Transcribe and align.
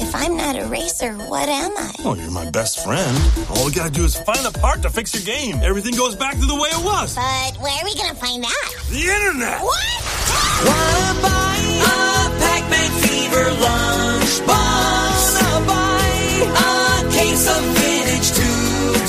If 0.00 0.14
I'm 0.14 0.34
not 0.34 0.56
a 0.56 0.64
racer, 0.66 1.12
what 1.12 1.46
am 1.48 1.76
I? 1.76 1.92
Oh, 2.06 2.14
you're 2.14 2.30
my 2.30 2.48
best 2.50 2.82
friend. 2.82 3.14
All 3.50 3.66
we 3.66 3.72
gotta 3.72 3.90
do 3.92 4.04
is 4.04 4.16
find 4.16 4.46
a 4.46 4.50
part 4.50 4.80
to 4.82 4.88
fix 4.88 5.12
your 5.12 5.22
game. 5.24 5.60
Everything 5.62 5.94
goes 5.94 6.14
back 6.16 6.32
to 6.40 6.46
the 6.46 6.54
way 6.54 6.70
it 6.70 6.82
was. 6.82 7.14
But 7.14 7.56
where 7.60 7.70
are 7.70 7.84
we 7.84 7.94
gonna 7.94 8.14
find 8.14 8.42
that? 8.42 8.74
The 8.88 9.00
internet. 9.00 9.60
What? 9.60 9.84
Wanna 10.64 11.20
buy 11.20 11.58
a 11.84 12.30
Pac-Man 12.40 12.90
fever 13.02 13.44
lunchbox? 13.60 15.42
Wanna 15.42 15.66
buy 15.66 16.08
a 16.56 17.12
case 17.12 17.46
of 17.46 17.62
vintage 17.76 18.32
tube 18.32 19.06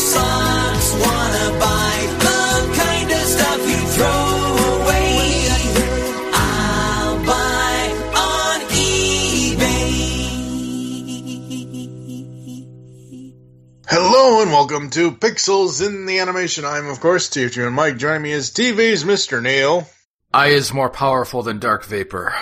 welcome 14.70 14.92
to 14.92 15.12
Pixels 15.12 15.84
in 15.84 16.06
the 16.06 16.20
Animation. 16.20 16.64
I'm 16.64 16.90
of 16.90 17.00
course 17.00 17.28
Teacher 17.28 17.66
and 17.66 17.76
Mike. 17.76 17.98
Joining 17.98 18.22
me 18.22 18.32
is 18.32 18.52
TV's 18.52 19.04
Mr. 19.04 19.42
Neil. 19.42 19.90
I 20.32 20.50
is 20.50 20.72
more 20.72 20.92
powerful 20.92 21.42
than 21.42 21.58
dark 21.58 21.84
vapor. 21.86 22.36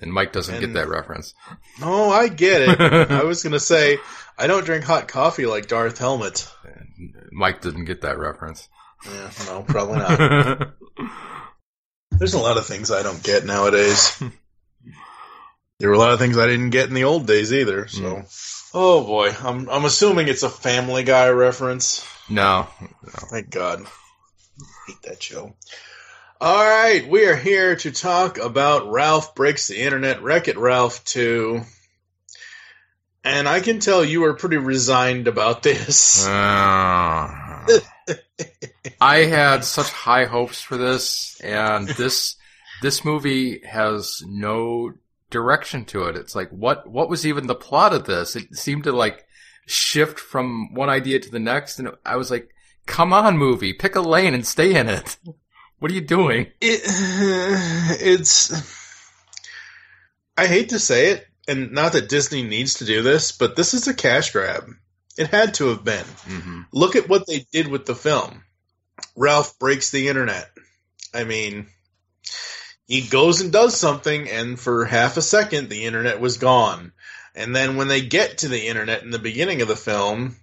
And 0.00 0.10
Mike 0.10 0.32
doesn't 0.32 0.60
get 0.60 0.72
that 0.72 0.88
reference. 0.88 1.34
Oh, 1.82 2.10
I 2.10 2.28
get 2.28 2.62
it. 2.62 2.80
I 3.10 3.24
was 3.24 3.42
gonna 3.42 3.60
say 3.60 3.98
I 4.38 4.46
don't 4.46 4.64
drink 4.64 4.84
hot 4.84 5.06
coffee 5.06 5.44
like 5.44 5.68
Dark 5.68 5.98
Helmet. 5.98 6.50
Mike 7.30 7.60
didn't 7.60 7.84
get 7.84 8.00
that 8.02 8.18
reference. 8.18 8.70
Yeah, 9.04 9.30
no, 9.48 9.62
probably 9.62 9.98
not. 9.98 10.72
There's 12.12 12.34
a 12.34 12.38
lot 12.38 12.56
of 12.56 12.64
things 12.64 12.90
I 12.90 13.02
don't 13.02 13.22
get 13.22 13.44
nowadays. 13.44 14.18
There 15.78 15.90
were 15.90 15.94
a 15.94 15.98
lot 15.98 16.12
of 16.12 16.18
things 16.18 16.38
I 16.38 16.46
didn't 16.46 16.70
get 16.70 16.88
in 16.88 16.94
the 16.94 17.04
old 17.04 17.26
days 17.26 17.52
either. 17.52 17.86
So, 17.86 18.24
oh 18.72 19.04
boy, 19.04 19.30
I'm 19.42 19.68
I'm 19.68 19.84
assuming 19.84 20.28
it's 20.28 20.42
a 20.42 20.48
Family 20.48 21.04
Guy 21.04 21.28
reference. 21.28 22.06
no. 22.30 22.66
Thank 23.30 23.50
God. 23.50 23.84
Hate 24.86 25.02
that 25.02 25.22
show. 25.22 25.54
All 26.40 26.64
right, 26.64 27.06
we 27.08 27.26
are 27.26 27.36
here 27.36 27.76
to 27.76 27.90
talk 27.90 28.38
about 28.38 28.90
Ralph 28.90 29.34
Breaks 29.34 29.68
the 29.68 29.80
Internet, 29.80 30.22
Wreck 30.22 30.48
It 30.48 30.58
Ralph 30.58 31.02
2. 31.04 31.62
And 33.24 33.48
I 33.48 33.60
can 33.60 33.80
tell 33.80 34.04
you 34.04 34.24
are 34.24 34.34
pretty 34.34 34.58
resigned 34.58 35.28
about 35.28 35.62
this. 35.62 36.26
Uh, 36.26 36.30
I 39.00 39.16
had 39.28 39.64
such 39.64 39.90
high 39.90 40.26
hopes 40.26 40.60
for 40.60 40.76
this, 40.76 41.40
and 41.40 41.88
this 41.88 42.36
this 42.82 43.04
movie 43.04 43.60
has 43.64 44.22
no 44.26 44.92
direction 45.36 45.84
to 45.84 46.04
it. 46.04 46.16
It's 46.16 46.34
like 46.34 46.50
what 46.50 46.88
what 46.88 47.10
was 47.10 47.26
even 47.26 47.46
the 47.46 47.54
plot 47.54 47.92
of 47.92 48.06
this? 48.06 48.36
It 48.36 48.54
seemed 48.56 48.84
to 48.84 48.92
like 48.92 49.26
shift 49.66 50.18
from 50.18 50.72
one 50.74 50.88
idea 50.88 51.18
to 51.20 51.30
the 51.30 51.38
next, 51.52 51.78
and 51.78 51.90
I 52.04 52.16
was 52.16 52.30
like, 52.30 52.48
"Come 52.86 53.12
on, 53.12 53.36
movie, 53.36 53.72
pick 53.74 53.96
a 53.96 54.00
lane 54.00 54.34
and 54.34 54.46
stay 54.46 54.74
in 54.74 54.88
it." 54.88 55.18
What 55.78 55.90
are 55.90 55.94
you 55.94 56.00
doing? 56.00 56.46
It, 56.58 56.80
it's. 58.00 58.50
I 60.34 60.46
hate 60.46 60.70
to 60.70 60.78
say 60.78 61.08
it, 61.08 61.26
and 61.46 61.72
not 61.72 61.92
that 61.92 62.08
Disney 62.08 62.42
needs 62.42 62.74
to 62.76 62.86
do 62.86 63.02
this, 63.02 63.32
but 63.32 63.56
this 63.56 63.74
is 63.74 63.86
a 63.86 63.92
cash 63.92 64.32
grab. 64.32 64.64
It 65.18 65.28
had 65.28 65.52
to 65.54 65.68
have 65.68 65.84
been. 65.84 66.06
hmm 66.24 66.60
Look 66.72 66.96
at 66.96 67.10
what 67.10 67.26
they 67.26 67.46
did 67.52 67.68
with 67.68 67.84
the 67.84 67.94
film. 67.94 68.42
Ralph 69.14 69.58
breaks 69.58 69.90
the 69.90 70.08
internet. 70.08 70.48
I 71.12 71.24
mean, 71.24 71.66
he 72.86 73.02
goes 73.02 73.40
and 73.40 73.52
does 73.52 73.76
something, 73.76 74.28
and 74.30 74.58
for 74.58 74.84
half 74.84 75.16
a 75.16 75.22
second, 75.22 75.68
the 75.68 75.84
internet 75.84 76.20
was 76.20 76.38
gone. 76.38 76.92
And 77.34 77.54
then 77.54 77.76
when 77.76 77.88
they 77.88 78.00
get 78.00 78.38
to 78.38 78.48
the 78.48 78.66
internet 78.68 79.02
in 79.02 79.10
the 79.10 79.18
beginning 79.18 79.60
of 79.60 79.68
the 79.68 79.76
film, 79.76 80.36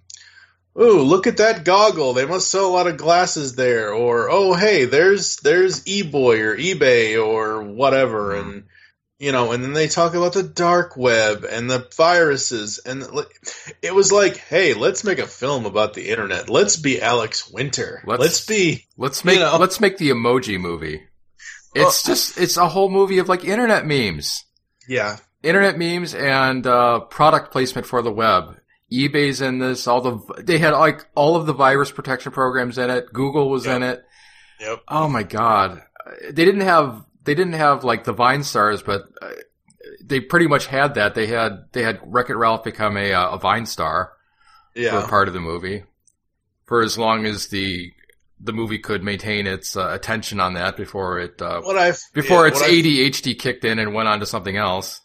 ooh, 0.80 1.02
look 1.02 1.26
at 1.26 1.38
that 1.38 1.64
goggle. 1.64 2.12
They 2.12 2.26
must 2.26 2.48
sell 2.50 2.66
a 2.66 2.72
lot 2.72 2.86
of 2.86 2.96
glasses 2.96 3.54
there. 3.56 3.92
Or, 3.92 4.30
oh, 4.30 4.54
hey, 4.54 4.84
there's 4.84 5.36
there's 5.38 5.84
eBoy 5.84 6.38
or 6.40 6.56
eBay 6.56 7.20
or 7.24 7.62
whatever. 7.62 8.34
Mhm. 8.34 8.40
And 8.40 8.64
you 9.20 9.30
know, 9.32 9.52
and 9.52 9.62
then 9.62 9.72
they 9.72 9.86
talk 9.88 10.14
about 10.14 10.32
the 10.34 10.42
dark 10.42 10.96
web 10.96 11.44
and 11.48 11.70
the 11.70 11.88
viruses, 11.96 12.80
and 12.84 13.06
it 13.80 13.94
was 13.94 14.10
like, 14.12 14.36
hey, 14.36 14.74
let's 14.74 15.04
make 15.04 15.18
a 15.20 15.26
film 15.26 15.66
about 15.66 15.94
the 15.94 16.10
internet. 16.10 16.50
Let's 16.50 16.76
be 16.76 17.00
Alex 17.00 17.48
Winter. 17.48 18.02
Let's- 18.06 18.20
Let's, 18.20 18.44
be, 18.44 18.84
Let's 18.98 19.24
make 19.24 19.36
You 19.36 19.44
know. 19.44 19.56
let's 19.58 19.80
make 19.80 19.98
the 19.98 20.10
emoji 20.10 20.60
movie. 20.60 21.04
It's 21.74 22.02
just 22.02 22.38
it's 22.38 22.56
a 22.56 22.68
whole 22.68 22.88
movie 22.90 23.18
of 23.18 23.28
like 23.28 23.44
internet 23.44 23.86
memes. 23.86 24.44
yeah, 24.88 25.18
internet 25.42 25.78
memes 25.78 26.14
and 26.14 26.66
uh, 26.66 27.00
product 27.00 27.50
placement 27.52 27.86
for 27.86 28.02
the 28.02 28.12
web. 28.12 28.56
eBay's 28.92 29.40
in 29.40 29.58
this. 29.58 29.86
All 29.86 30.00
the 30.00 30.42
they 30.42 30.58
had 30.58 30.70
like 30.70 31.06
all 31.14 31.36
of 31.36 31.46
the 31.46 31.52
virus 31.54 31.90
protection 31.90 32.32
programs 32.32 32.78
in 32.78 32.90
it. 32.90 33.12
Google 33.12 33.50
was 33.50 33.66
in 33.66 33.82
it. 33.82 34.04
yep. 34.60 34.82
Oh 34.88 35.08
my 35.08 35.22
god, 35.22 35.82
they 36.30 36.44
didn't 36.44 36.60
have 36.62 37.04
they 37.24 37.34
didn't 37.34 37.54
have 37.54 37.82
like 37.84 38.04
the 38.04 38.12
Vine 38.12 38.44
stars, 38.44 38.82
but 38.82 39.02
uh, 39.20 39.30
they 40.02 40.20
pretty 40.20 40.46
much 40.46 40.66
had 40.66 40.94
that. 40.94 41.14
They 41.14 41.26
had 41.26 41.64
they 41.72 41.82
had 41.82 42.00
Wreck 42.04 42.30
It 42.30 42.36
Ralph 42.36 42.64
become 42.64 42.96
a 42.96 43.12
uh, 43.12 43.30
a 43.30 43.38
Vine 43.38 43.66
star 43.66 44.12
for 44.74 44.80
Yeah, 44.80 45.06
part 45.08 45.28
of 45.28 45.34
the 45.34 45.40
movie 45.40 45.84
for 46.66 46.82
as 46.82 46.96
long 46.96 47.26
as 47.26 47.48
the 47.48 47.92
the 48.40 48.52
movie 48.52 48.78
could 48.78 49.02
maintain 49.02 49.46
its 49.46 49.76
uh, 49.76 49.90
attention 49.92 50.40
on 50.40 50.54
that 50.54 50.76
before 50.76 51.18
it 51.18 51.40
uh, 51.40 51.60
before 52.12 52.46
yeah, 52.46 52.52
its 52.52 52.62
ADHD 52.62 53.38
kicked 53.38 53.64
in 53.64 53.78
and 53.78 53.94
went 53.94 54.08
on 54.08 54.20
to 54.20 54.26
something 54.26 54.56
else. 54.56 55.00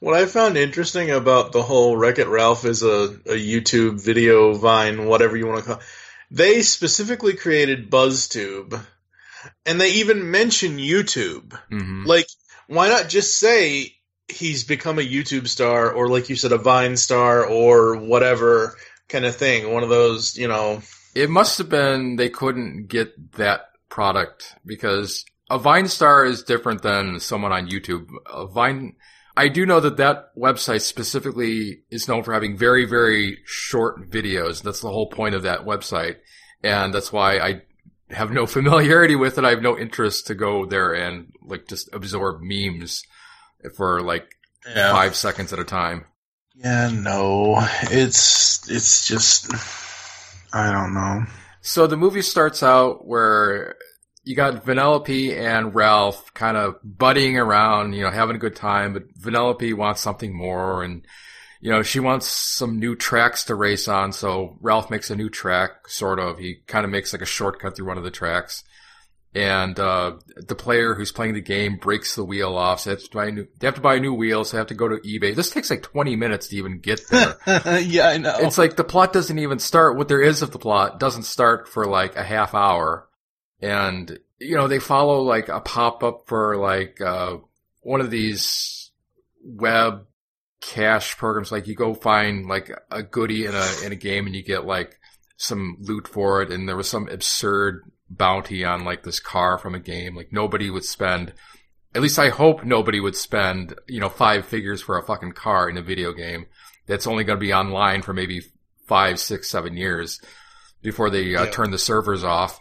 What 0.00 0.14
I 0.14 0.26
found 0.26 0.56
interesting 0.56 1.10
about 1.10 1.52
the 1.52 1.62
whole 1.62 1.96
Wreck 1.96 2.18
It 2.18 2.26
Ralph 2.26 2.64
is 2.64 2.82
a, 2.82 3.04
a 3.26 3.38
YouTube 3.38 4.02
video, 4.02 4.52
Vine, 4.54 5.06
whatever 5.06 5.36
you 5.36 5.46
want 5.46 5.60
to 5.60 5.64
call 5.64 5.76
it. 5.76 5.84
They 6.28 6.62
specifically 6.62 7.34
created 7.34 7.90
BuzzTube, 7.90 8.84
and 9.64 9.80
they 9.80 9.92
even 9.92 10.30
mention 10.30 10.78
YouTube. 10.78 11.56
hmm 11.68 12.04
Like, 12.04 12.26
why 12.66 12.88
not 12.88 13.08
just 13.08 13.38
say 13.38 13.94
he's 14.28 14.64
become 14.64 14.98
a 14.98 15.02
YouTube 15.02 15.46
star, 15.46 15.92
or 15.92 16.08
like 16.08 16.28
you 16.28 16.36
said, 16.36 16.52
a 16.52 16.58
Vine 16.58 16.96
star, 16.96 17.46
or 17.46 17.96
whatever 17.96 18.76
kind 19.08 19.24
of 19.24 19.36
thing? 19.36 19.72
One 19.72 19.84
of 19.84 19.88
those, 19.88 20.36
you 20.36 20.48
know. 20.48 20.82
It 21.14 21.30
must 21.30 21.58
have 21.58 21.68
been 21.68 22.16
they 22.16 22.28
couldn't 22.30 22.86
get 22.88 23.32
that 23.32 23.66
product 23.88 24.54
because 24.64 25.24
a 25.50 25.58
Vine 25.58 25.88
star 25.88 26.24
is 26.24 26.42
different 26.42 26.82
than 26.82 27.20
someone 27.20 27.52
on 27.52 27.68
YouTube. 27.68 28.06
A 28.32 28.46
Vine, 28.46 28.96
I 29.36 29.48
do 29.48 29.66
know 29.66 29.80
that 29.80 29.98
that 29.98 30.34
website 30.36 30.80
specifically 30.80 31.82
is 31.90 32.08
known 32.08 32.22
for 32.22 32.32
having 32.32 32.56
very, 32.56 32.86
very 32.86 33.38
short 33.44 34.10
videos. 34.10 34.62
That's 34.62 34.80
the 34.80 34.90
whole 34.90 35.08
point 35.10 35.34
of 35.34 35.42
that 35.42 35.60
website. 35.66 36.16
And 36.62 36.94
that's 36.94 37.12
why 37.12 37.38
I 37.38 37.62
have 38.10 38.30
no 38.30 38.46
familiarity 38.56 39.16
with 39.16 39.36
it. 39.36 39.44
I 39.44 39.50
have 39.50 39.62
no 39.62 39.76
interest 39.78 40.26
to 40.28 40.34
go 40.34 40.64
there 40.64 40.94
and 40.94 41.32
like 41.42 41.68
just 41.68 41.92
absorb 41.92 42.40
memes 42.40 43.02
for 43.76 44.00
like 44.00 44.34
Yeah. 44.66 44.92
five 44.92 45.14
seconds 45.14 45.52
at 45.52 45.58
a 45.58 45.64
time. 45.64 46.06
Yeah, 46.54 46.90
no, 46.92 47.56
it's 47.90 48.70
it's 48.70 49.08
just 49.08 49.50
I 50.52 50.70
don't 50.72 50.94
know. 50.94 51.24
So 51.60 51.86
the 51.86 51.96
movie 51.96 52.22
starts 52.22 52.62
out 52.62 53.06
where 53.06 53.76
you 54.24 54.36
got 54.36 54.64
Vanellope 54.64 55.36
and 55.36 55.74
Ralph 55.74 56.32
kind 56.34 56.56
of 56.56 56.76
buddying 56.82 57.40
around, 57.42 57.94
you 57.94 58.02
know, 58.02 58.10
having 58.10 58.36
a 58.36 58.40
good 58.40 58.56
time, 58.56 58.92
but 58.92 59.12
Vanellope 59.18 59.74
wants 59.74 60.00
something 60.00 60.36
more 60.36 60.82
and, 60.82 61.06
you 61.60 61.70
know, 61.70 61.82
she 61.82 62.00
wants 62.00 62.26
some 62.26 62.78
new 62.78 62.94
tracks 62.94 63.44
to 63.44 63.54
race 63.54 63.88
on. 63.88 64.12
So 64.12 64.58
Ralph 64.60 64.90
makes 64.90 65.10
a 65.10 65.16
new 65.16 65.30
track, 65.30 65.88
sort 65.88 66.18
of. 66.18 66.38
He 66.38 66.56
kind 66.66 66.84
of 66.84 66.90
makes 66.90 67.12
like 67.12 67.22
a 67.22 67.26
shortcut 67.26 67.76
through 67.76 67.86
one 67.86 67.98
of 67.98 68.04
the 68.04 68.10
tracks. 68.10 68.64
And, 69.34 69.78
uh, 69.80 70.16
the 70.36 70.54
player 70.54 70.94
who's 70.94 71.10
playing 71.10 71.34
the 71.34 71.40
game 71.40 71.76
breaks 71.76 72.14
the 72.14 72.24
wheel 72.24 72.54
off. 72.54 72.80
So 72.80 72.90
they 72.90 72.96
have 72.96 73.04
to 73.04 73.10
buy 73.10 73.26
a 73.26 73.30
new, 73.30 73.46
they 73.58 73.66
have 73.66 73.76
to 73.76 73.80
buy 73.80 73.94
a 73.94 74.00
new 74.00 74.12
wheel. 74.12 74.44
So 74.44 74.56
they 74.56 74.58
have 74.58 74.66
to 74.68 74.74
go 74.74 74.88
to 74.88 74.96
eBay. 74.96 75.34
This 75.34 75.50
takes 75.50 75.70
like 75.70 75.82
20 75.82 76.16
minutes 76.16 76.48
to 76.48 76.56
even 76.56 76.80
get 76.80 77.00
there. 77.08 77.36
yeah, 77.80 78.08
I 78.08 78.18
know. 78.18 78.36
It's 78.40 78.58
like 78.58 78.76
the 78.76 78.84
plot 78.84 79.12
doesn't 79.12 79.38
even 79.38 79.58
start. 79.58 79.96
What 79.96 80.08
there 80.08 80.20
is 80.20 80.42
of 80.42 80.50
the 80.50 80.58
plot 80.58 81.00
doesn't 81.00 81.22
start 81.22 81.68
for 81.68 81.86
like 81.86 82.16
a 82.16 82.22
half 82.22 82.54
hour, 82.54 83.08
and 83.60 84.18
you 84.38 84.56
know 84.56 84.68
they 84.68 84.78
follow 84.78 85.22
like 85.22 85.48
a 85.48 85.60
pop 85.60 86.02
up 86.02 86.24
for 86.26 86.56
like 86.56 87.00
uh, 87.00 87.36
one 87.80 88.00
of 88.00 88.10
these 88.10 88.90
web 89.42 90.06
cash 90.60 91.16
programs. 91.16 91.52
Like 91.52 91.66
you 91.66 91.74
go 91.74 91.94
find 91.94 92.46
like 92.46 92.70
a 92.90 93.02
goodie 93.02 93.46
in 93.46 93.54
a 93.54 93.66
in 93.84 93.92
a 93.92 93.96
game, 93.96 94.26
and 94.26 94.34
you 94.34 94.42
get 94.42 94.66
like 94.66 94.98
some 95.36 95.76
loot 95.80 96.08
for 96.08 96.42
it. 96.42 96.50
And 96.50 96.68
there 96.68 96.76
was 96.76 96.88
some 96.88 97.08
absurd 97.08 97.82
bounty 98.16 98.64
on 98.64 98.84
like 98.84 99.02
this 99.02 99.20
car 99.20 99.58
from 99.58 99.74
a 99.74 99.80
game. 99.80 100.14
Like 100.16 100.32
nobody 100.32 100.70
would 100.70 100.84
spend. 100.84 101.32
At 101.94 102.02
least 102.02 102.18
I 102.18 102.30
hope 102.30 102.64
nobody 102.64 103.00
would 103.00 103.16
spend, 103.16 103.74
you 103.88 104.00
know, 104.00 104.08
five 104.08 104.46
figures 104.46 104.80
for 104.80 104.98
a 104.98 105.02
fucking 105.02 105.32
car 105.32 105.68
in 105.68 105.76
a 105.76 105.82
video 105.82 106.12
game 106.12 106.46
that's 106.86 107.06
only 107.06 107.24
going 107.24 107.38
to 107.38 107.44
be 107.44 107.52
online 107.52 108.02
for 108.02 108.12
maybe 108.14 108.40
five, 108.88 109.20
six, 109.20 109.48
seven 109.50 109.76
years 109.76 110.20
before 110.82 111.10
they 111.10 111.34
uh, 111.36 111.44
Yeah. 111.44 111.50
turn 111.50 111.70
the 111.70 111.78
servers 111.78 112.24
off. 112.24 112.60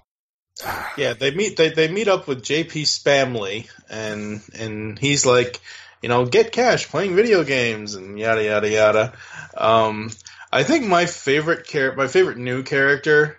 Yeah, 0.98 1.14
they 1.14 1.32
meet 1.34 1.58
they, 1.58 1.70
they 1.70 1.88
meet 1.92 2.08
up 2.08 2.28
with 2.28 2.44
JP 2.44 2.84
Spamley 2.84 3.70
and 3.90 4.42
and 4.54 5.00
he's 5.00 5.26
like, 5.26 5.60
you 6.02 6.10
know, 6.10 6.26
get 6.26 6.52
cash 6.52 6.88
playing 6.90 7.16
video 7.16 7.44
games 7.44 7.96
and 7.96 8.20
yada 8.20 8.44
yada 8.44 8.70
yada. 8.70 9.14
Um, 9.56 10.12
I 10.52 10.64
think 10.64 10.86
my 10.86 11.06
favorite 11.06 11.66
char- 11.66 11.96
my 11.96 12.08
favorite 12.08 12.38
new 12.38 12.64
character 12.64 13.38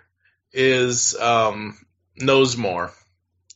is 0.51 1.15
um, 1.15 1.77
Knowsmore 2.19 2.91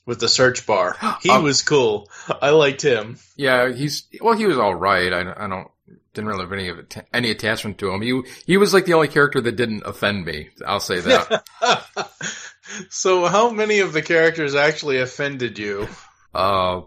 with 0.05 0.19
the 0.19 0.29
search 0.29 0.65
bar. 0.65 0.95
He 1.21 1.29
Oh. 1.29 1.41
was 1.41 1.61
cool. 1.61 2.09
I 2.41 2.49
liked 2.51 2.81
him. 2.81 3.17
Yeah, 3.35 3.71
he's 3.73 4.07
well. 4.21 4.35
He 4.37 4.45
was 4.45 4.57
all 4.57 4.75
right. 4.75 5.11
I, 5.13 5.45
I 5.45 5.47
don't 5.47 5.67
didn't 6.13 6.29
really 6.29 6.41
have 6.43 6.53
any 6.53 6.67
of 6.69 6.79
any 7.13 7.31
attachment 7.31 7.77
to 7.79 7.91
him. 7.91 8.01
He 8.01 8.21
he 8.45 8.57
was 8.57 8.73
like 8.73 8.85
the 8.85 8.93
only 8.93 9.07
character 9.07 9.39
that 9.41 9.55
didn't 9.55 9.83
offend 9.85 10.25
me. 10.25 10.49
I'll 10.65 10.79
say 10.79 10.99
that. 11.01 11.43
so, 12.89 13.25
how 13.25 13.51
many 13.51 13.79
of 13.79 13.93
the 13.93 14.01
characters 14.01 14.55
actually 14.55 14.97
offended 14.99 15.57
you? 15.59 15.87
uh, 16.33 16.81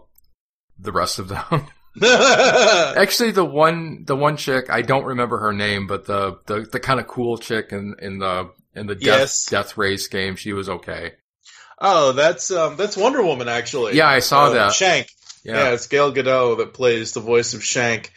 the 0.79 0.91
rest 0.91 1.19
of 1.19 1.27
them. 1.29 1.43
Actually, 2.01 3.31
the 3.31 3.43
one 3.45 4.03
the 4.05 4.15
one 4.15 4.37
chick 4.37 4.69
I 4.69 4.81
don't 4.81 5.03
remember 5.03 5.39
her 5.39 5.51
name, 5.51 5.87
but 5.87 6.05
the 6.05 6.39
the, 6.45 6.61
the 6.71 6.79
kind 6.79 6.99
of 7.01 7.07
cool 7.07 7.37
chick 7.37 7.67
in 7.73 7.95
in 7.99 8.19
the 8.19 8.49
in 8.73 8.87
the 8.87 8.95
death 8.95 9.19
Yes. 9.19 9.45
death 9.45 9.77
race 9.77 10.07
game, 10.07 10.35
she 10.37 10.53
was 10.53 10.69
okay. 10.69 11.13
Oh, 11.83 12.11
that's 12.11 12.51
um, 12.51 12.77
that's 12.77 12.95
Wonder 12.95 13.23
Woman 13.23 13.49
actually. 13.49 13.95
Yeah, 13.97 14.07
I 14.07 14.19
saw 14.19 14.45
Uh, 14.45 14.49
that. 14.51 14.73
Shank. 14.73 15.07
Yeah. 15.43 15.55
Yeah. 15.55 15.73
it's 15.73 15.87
Gal 15.87 16.13
Gadot 16.13 16.59
that 16.59 16.73
plays 16.75 17.13
the 17.13 17.19
voice 17.19 17.55
of 17.55 17.63
Shank. 17.63 18.11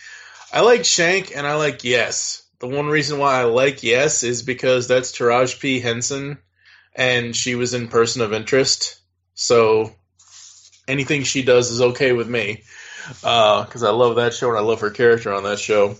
I 0.53 0.61
like 0.61 0.85
Shank 0.85 1.35
and 1.37 1.47
I 1.47 1.55
like 1.57 1.83
Yes. 1.83 2.43
The 2.61 2.69
one 2.69 2.87
reason 2.87 3.19
why 3.19 3.41
I 3.41 3.45
like 3.45 3.83
Yes 3.83 4.23
is 4.23 4.43
because 4.43 4.87
that's 4.87 5.13
Taraji 5.13 5.59
P. 5.61 5.81
Henson 5.81 6.39
and 6.95 7.35
she 7.35 7.55
was 7.57 7.75
in 7.75 7.89
Person 7.89 8.23
of 8.23 8.33
Interest. 8.33 9.01
So 9.35 9.93
anything 10.87 11.25
she 11.25 11.43
does 11.43 11.71
is 11.71 11.81
okay 11.81 12.13
with 12.13 12.29
me. 12.29 12.63
Because 13.21 13.83
I 13.83 13.91
love 13.91 14.17
that 14.17 14.35
show 14.35 14.49
and 14.51 14.59
I 14.59 14.63
love 14.63 14.81
her 14.81 14.91
character 14.91 15.33
on 15.33 15.43
that 15.45 15.59
show. 15.59 15.97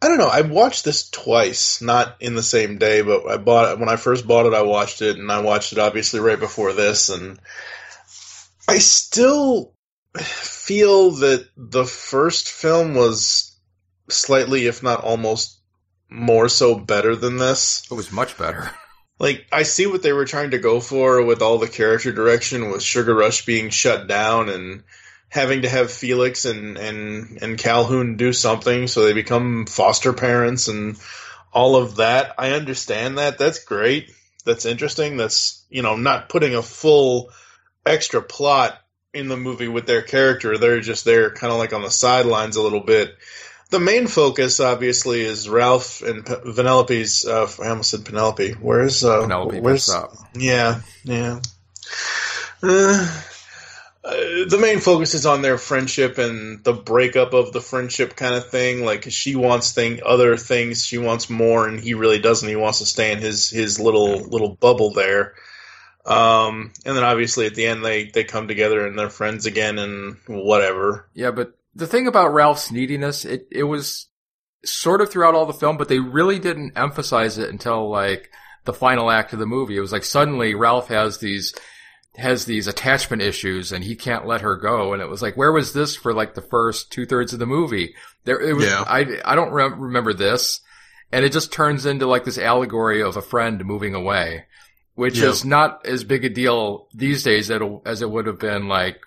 I 0.00 0.08
don't 0.08 0.18
know. 0.18 0.28
I 0.28 0.42
watched 0.42 0.84
this 0.84 1.10
twice, 1.10 1.82
not 1.82 2.16
in 2.20 2.34
the 2.34 2.42
same 2.42 2.78
day, 2.78 3.02
but 3.02 3.26
I 3.26 3.36
bought 3.36 3.72
it 3.72 3.80
when 3.80 3.88
I 3.88 3.96
first 3.96 4.26
bought 4.26 4.46
it. 4.46 4.54
I 4.54 4.62
watched 4.62 5.02
it, 5.02 5.18
and 5.18 5.30
I 5.30 5.40
watched 5.40 5.72
it 5.72 5.78
obviously 5.78 6.20
right 6.20 6.38
before 6.38 6.72
this, 6.72 7.08
and 7.08 7.40
I 8.68 8.78
still 8.78 9.74
feel 10.16 11.12
that 11.12 11.48
the 11.56 11.84
first 11.84 12.48
film 12.48 12.94
was 12.94 13.56
slightly, 14.08 14.66
if 14.66 14.82
not 14.82 15.02
almost, 15.02 15.58
more 16.08 16.48
so 16.48 16.76
better 16.76 17.16
than 17.16 17.36
this. 17.36 17.82
It 17.90 17.94
was 17.94 18.12
much 18.12 18.36
better. 18.38 18.70
Like 19.20 19.46
I 19.50 19.64
see 19.64 19.88
what 19.88 20.04
they 20.04 20.12
were 20.12 20.26
trying 20.26 20.52
to 20.52 20.60
go 20.60 20.78
for 20.78 21.20
with 21.24 21.42
all 21.42 21.58
the 21.58 21.66
character 21.66 22.12
direction, 22.12 22.70
with 22.70 22.84
Sugar 22.84 23.12
Rush 23.12 23.44
being 23.44 23.68
shut 23.70 24.06
down 24.06 24.48
and 24.48 24.84
having 25.28 25.62
to 25.62 25.68
have 25.68 25.90
Felix 25.92 26.44
and 26.44 26.76
and 26.78 27.38
and 27.42 27.58
Calhoun 27.58 28.16
do 28.16 28.32
something 28.32 28.88
so 28.88 29.04
they 29.04 29.12
become 29.12 29.66
foster 29.66 30.12
parents 30.12 30.68
and 30.68 30.96
all 31.52 31.76
of 31.76 31.96
that. 31.96 32.34
I 32.38 32.52
understand 32.52 33.18
that. 33.18 33.38
That's 33.38 33.64
great. 33.64 34.12
That's 34.44 34.64
interesting. 34.64 35.16
That's 35.16 35.64
you 35.70 35.82
know 35.82 35.96
not 35.96 36.28
putting 36.28 36.54
a 36.54 36.62
full 36.62 37.30
extra 37.84 38.22
plot 38.22 38.78
in 39.14 39.28
the 39.28 39.36
movie 39.36 39.68
with 39.68 39.86
their 39.86 40.02
character. 40.02 40.58
They're 40.58 40.80
just 40.80 41.04
there, 41.04 41.30
kind 41.30 41.52
of 41.52 41.58
like 41.58 41.72
on 41.72 41.82
the 41.82 41.90
sidelines 41.90 42.56
a 42.56 42.62
little 42.62 42.80
bit. 42.80 43.14
The 43.70 43.80
main 43.80 44.06
focus, 44.06 44.60
obviously, 44.60 45.20
is 45.20 45.46
Ralph 45.48 46.00
and 46.00 46.24
P- 46.24 46.32
Vanellope's. 46.32 47.26
Uh, 47.26 47.50
I 47.62 47.68
almost 47.68 47.90
said 47.90 48.04
Penelope. 48.06 48.52
Where's 48.52 49.04
uh, 49.04 49.22
Penelope 49.22 49.60
Where's 49.60 49.90
up. 49.90 50.14
yeah, 50.34 50.80
yeah. 51.04 51.40
Uh, 52.62 53.20
uh, 54.04 54.14
the 54.48 54.58
main 54.60 54.80
focus 54.80 55.14
is 55.14 55.26
on 55.26 55.42
their 55.42 55.58
friendship 55.58 56.18
and 56.18 56.62
the 56.62 56.72
breakup 56.72 57.34
of 57.34 57.52
the 57.52 57.60
friendship 57.60 58.14
kind 58.16 58.34
of 58.34 58.48
thing. 58.48 58.84
Like 58.84 59.10
she 59.10 59.34
wants 59.34 59.72
thing, 59.72 60.00
other 60.04 60.36
things. 60.36 60.86
She 60.86 60.98
wants 60.98 61.28
more, 61.28 61.66
and 61.66 61.80
he 61.80 61.94
really 61.94 62.20
doesn't. 62.20 62.48
He 62.48 62.56
wants 62.56 62.78
to 62.78 62.86
stay 62.86 63.12
in 63.12 63.18
his 63.18 63.50
his 63.50 63.80
little 63.80 64.20
little 64.20 64.54
bubble 64.54 64.92
there. 64.92 65.34
Um, 66.06 66.72
and 66.86 66.96
then 66.96 67.04
obviously 67.04 67.46
at 67.46 67.54
the 67.54 67.66
end 67.66 67.84
they 67.84 68.04
they 68.04 68.24
come 68.24 68.48
together 68.48 68.86
and 68.86 68.98
they're 68.98 69.10
friends 69.10 69.46
again 69.46 69.78
and 69.78 70.16
whatever. 70.26 71.10
Yeah, 71.12 71.32
but 71.32 71.58
the 71.74 71.86
thing 71.86 72.06
about 72.06 72.32
Ralph's 72.32 72.72
neediness, 72.72 73.24
it, 73.24 73.46
it 73.50 73.64
was 73.64 74.08
sort 74.64 75.00
of 75.00 75.10
throughout 75.10 75.34
all 75.34 75.46
the 75.46 75.52
film, 75.52 75.76
but 75.76 75.88
they 75.88 75.98
really 75.98 76.38
didn't 76.38 76.76
emphasize 76.76 77.36
it 77.36 77.50
until 77.50 77.90
like 77.90 78.30
the 78.64 78.72
final 78.72 79.10
act 79.10 79.32
of 79.32 79.38
the 79.38 79.46
movie. 79.46 79.76
It 79.76 79.80
was 79.80 79.92
like 79.92 80.04
suddenly 80.04 80.54
Ralph 80.54 80.88
has 80.88 81.18
these 81.18 81.54
has 82.18 82.44
these 82.44 82.66
attachment 82.66 83.22
issues 83.22 83.70
and 83.72 83.84
he 83.84 83.94
can't 83.94 84.26
let 84.26 84.40
her 84.40 84.56
go. 84.56 84.92
And 84.92 85.00
it 85.00 85.08
was 85.08 85.22
like, 85.22 85.36
where 85.36 85.52
was 85.52 85.72
this 85.72 85.94
for 85.96 86.12
like 86.12 86.34
the 86.34 86.42
first 86.42 86.90
two 86.90 87.06
thirds 87.06 87.32
of 87.32 87.38
the 87.38 87.46
movie? 87.46 87.94
There, 88.24 88.40
it 88.40 88.54
was, 88.54 88.64
Yeah. 88.66 88.82
I, 88.86 89.20
I 89.24 89.34
don't 89.36 89.52
re- 89.52 89.68
remember 89.68 90.12
this. 90.12 90.60
And 91.12 91.24
it 91.24 91.32
just 91.32 91.52
turns 91.52 91.86
into 91.86 92.06
like 92.06 92.24
this 92.24 92.36
allegory 92.38 93.02
of 93.02 93.16
a 93.16 93.22
friend 93.22 93.64
moving 93.64 93.94
away, 93.94 94.44
which 94.94 95.18
Yeah. 95.18 95.28
is 95.28 95.44
not 95.44 95.86
as 95.86 96.02
big 96.04 96.24
a 96.24 96.28
deal 96.28 96.88
these 96.92 97.22
days 97.22 97.50
as- 97.50 98.02
it 98.02 98.10
would 98.10 98.26
have 98.26 98.40
been 98.40 98.68
like 98.68 98.98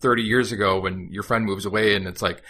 30 0.00 0.22
years 0.22 0.52
ago 0.52 0.78
when 0.80 1.08
your 1.10 1.22
friend 1.22 1.46
moves 1.46 1.64
away 1.64 1.94
and 1.96 2.06
it's 2.06 2.20
like, 2.22 2.42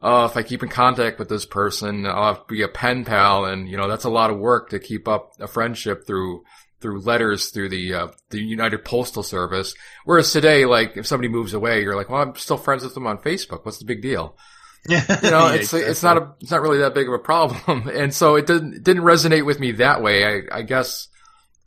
oh, 0.00 0.26
if 0.26 0.36
I 0.36 0.42
keep 0.44 0.62
in 0.62 0.68
contact 0.68 1.18
with 1.18 1.28
this 1.28 1.46
person, 1.46 2.06
I'll 2.06 2.34
have 2.34 2.46
to 2.46 2.54
be 2.54 2.62
a 2.62 2.68
pen 2.68 3.04
pal. 3.04 3.46
And, 3.46 3.68
you 3.68 3.76
know, 3.76 3.88
that's 3.88 4.04
a 4.04 4.10
lot 4.10 4.30
of 4.30 4.38
work 4.38 4.70
to 4.70 4.78
keep 4.78 5.08
up 5.08 5.32
a 5.40 5.48
friendship 5.48 6.06
through, 6.06 6.44
through 6.84 7.00
letters 7.00 7.48
through 7.48 7.70
the, 7.70 7.94
uh, 7.94 8.08
the 8.28 8.42
United 8.42 8.84
Postal 8.84 9.22
Service. 9.22 9.74
Whereas 10.04 10.30
today, 10.30 10.66
like, 10.66 10.98
if 10.98 11.06
somebody 11.06 11.30
moves 11.30 11.54
away, 11.54 11.80
you're 11.80 11.96
like, 11.96 12.10
well, 12.10 12.20
I'm 12.20 12.36
still 12.36 12.58
friends 12.58 12.84
with 12.84 12.92
them 12.92 13.06
on 13.06 13.16
Facebook. 13.16 13.64
What's 13.64 13.78
the 13.78 13.86
big 13.86 14.02
deal? 14.02 14.36
You 14.86 14.98
know, 15.30 15.46
it's, 15.46 15.72
it's 15.72 16.02
not 16.02 16.18
a, 16.18 16.34
it's 16.42 16.50
not 16.50 16.60
really 16.60 16.80
that 16.80 16.92
big 16.92 17.08
of 17.08 17.14
a 17.14 17.18
problem. 17.18 17.88
And 17.94 18.12
so 18.12 18.34
it 18.34 18.46
didn't, 18.46 18.74
it 18.74 18.84
didn't 18.84 19.04
resonate 19.04 19.46
with 19.46 19.58
me 19.58 19.72
that 19.72 20.02
way. 20.02 20.26
I, 20.26 20.58
I 20.58 20.60
guess, 20.60 21.08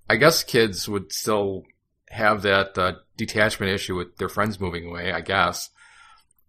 I 0.08 0.18
guess 0.18 0.44
kids 0.44 0.88
would 0.88 1.12
still 1.12 1.64
have 2.12 2.44
that, 2.44 2.78
uh, 2.78 2.94
detachment 3.18 3.72
issue 3.72 3.96
with 3.96 4.18
their 4.18 4.30
friends 4.30 4.60
moving 4.60 4.86
away, 4.86 5.12
I 5.12 5.22
guess. 5.22 5.72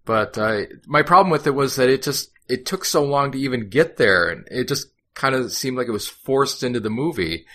But, 0.05 0.37
uh, 0.37 0.65
my 0.87 1.03
problem 1.03 1.31
with 1.31 1.47
it 1.47 1.55
was 1.55 1.77
that 1.77 1.89
it 1.89 2.03
just, 2.03 2.33
it 2.51 2.67
took 2.67 2.85
so 2.85 3.03
long 3.03 3.33
to 3.33 3.39
even 3.39 3.71
get 3.71 3.97
there 3.97 4.29
and 4.29 4.47
it 4.51 4.69
just 4.69 4.89
kind 5.15 5.35
of 5.35 5.51
seemed 5.53 5.79
like 5.79 5.89
it 5.89 5.93
was 5.93 6.07
forced 6.07 6.63
into 6.63 6.81
the 6.81 6.91
movie. 6.91 7.47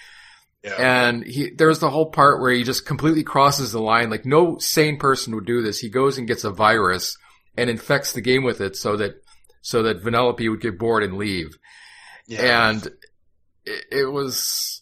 Yeah. 0.63 1.07
And 1.07 1.25
he, 1.25 1.51
there's 1.51 1.79
the 1.79 1.89
whole 1.89 2.09
part 2.09 2.39
where 2.39 2.51
he 2.51 2.63
just 2.63 2.85
completely 2.85 3.23
crosses 3.23 3.71
the 3.71 3.81
line. 3.81 4.09
Like 4.09 4.25
no 4.25 4.57
sane 4.59 4.97
person 4.97 5.35
would 5.35 5.45
do 5.45 5.61
this. 5.61 5.79
He 5.79 5.89
goes 5.89 6.17
and 6.17 6.27
gets 6.27 6.43
a 6.43 6.51
virus 6.51 7.17
and 7.57 7.69
infects 7.69 8.13
the 8.13 8.21
game 8.21 8.43
with 8.43 8.61
it 8.61 8.75
so 8.75 8.95
that, 8.97 9.15
so 9.61 9.83
that 9.83 10.03
Vanellope 10.03 10.49
would 10.49 10.61
get 10.61 10.79
bored 10.79 11.03
and 11.03 11.17
leave. 11.17 11.57
yeah. 12.27 12.69
And 12.69 12.87
it, 13.65 13.85
it 13.91 14.05
was, 14.05 14.81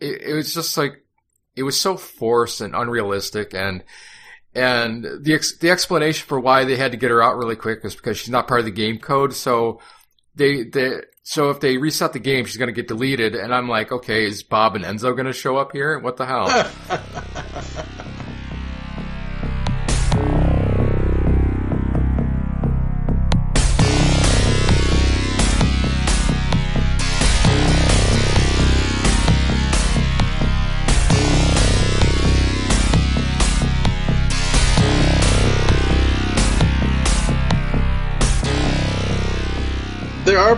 it, 0.00 0.22
it 0.22 0.34
was 0.34 0.54
just 0.54 0.76
like, 0.78 1.04
it 1.54 1.62
was 1.62 1.78
so 1.78 1.96
forced 1.96 2.60
and 2.60 2.74
unrealistic 2.74 3.54
and, 3.54 3.82
and 4.54 5.04
the 5.20 5.34
ex- 5.34 5.58
the 5.58 5.70
explanation 5.70 6.26
for 6.26 6.40
why 6.40 6.64
they 6.64 6.76
had 6.76 6.92
to 6.92 6.96
get 6.96 7.10
her 7.10 7.22
out 7.22 7.36
really 7.36 7.56
quick 7.56 7.80
is 7.84 7.94
because 7.94 8.16
she's 8.16 8.30
not 8.30 8.48
part 8.48 8.60
of 8.60 8.64
the 8.64 8.72
game 8.72 8.98
code. 8.98 9.34
So 9.34 9.80
they 10.34 10.64
they 10.64 11.00
so 11.28 11.50
if 11.50 11.58
they 11.58 11.76
reset 11.76 12.12
the 12.12 12.20
game, 12.20 12.44
she's 12.44 12.56
going 12.56 12.68
to 12.68 12.72
get 12.72 12.86
deleted. 12.86 13.34
And 13.34 13.52
I'm 13.52 13.68
like, 13.68 13.90
okay, 13.90 14.26
is 14.26 14.44
Bob 14.44 14.76
and 14.76 14.84
Enzo 14.84 15.12
going 15.12 15.26
to 15.26 15.32
show 15.32 15.56
up 15.56 15.72
here? 15.72 15.98
What 15.98 16.18
the 16.18 16.24
hell? 16.24 16.46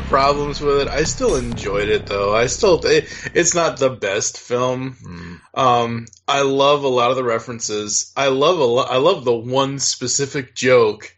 problems 0.09 0.61
with 0.61 0.81
it. 0.81 0.89
I 0.89 1.05
still 1.05 1.37
enjoyed 1.37 1.89
it 1.89 2.07
though. 2.07 2.35
I 2.35 2.47
still 2.47 2.81
it, 2.85 3.07
it's 3.35 3.55
not 3.55 3.79
the 3.79 3.91
best 3.91 4.39
film. 4.39 4.97
Hmm. 5.03 5.35
Um, 5.55 6.07
I 6.27 6.43
love 6.43 6.85
a 6.85 6.89
lot 6.89 7.11
of 7.11 7.17
the 7.17 7.25
references. 7.25 8.13
I 8.17 8.29
love 8.29 8.59
a 8.59 8.65
lo- 8.65 8.85
I 8.85 8.97
love 8.99 9.25
the 9.25 9.35
one 9.35 9.79
specific 9.79 10.55
joke 10.55 11.15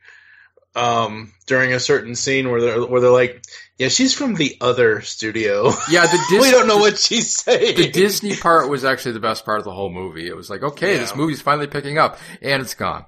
um, 0.75 1.32
during 1.47 1.73
a 1.73 1.80
certain 1.80 2.14
scene 2.14 2.50
where 2.50 2.61
they're 2.61 2.85
where 2.87 3.00
they're 3.00 3.11
like, 3.11 3.42
"Yeah, 3.78 3.88
she's 3.88 4.14
from 4.14 4.35
the 4.35 4.56
other 4.61 5.00
studio." 5.00 5.73
Yeah, 5.90 6.06
the 6.06 6.18
Disney, 6.30 6.38
we 6.40 6.50
don't 6.50 6.68
know 6.68 6.78
what 6.78 6.99
she's 6.99 7.35
saying. 7.35 7.76
the 7.76 7.90
Disney 7.90 8.37
part 8.37 8.68
was 8.70 8.85
actually 8.85 9.12
the 9.12 9.20
best 9.20 9.44
part 9.44 9.59
of 9.59 9.64
the 9.64 9.73
whole 9.73 9.90
movie. 9.90 10.26
It 10.28 10.37
was 10.37 10.49
like, 10.50 10.62
okay, 10.62 10.94
Yeah. 10.94 11.00
this 11.00 11.16
movie's 11.16 11.40
finally 11.40 11.66
picking 11.66 11.99
up, 11.99 12.18
and 12.40 12.62
it's 12.62 12.75
gone. 12.75 13.04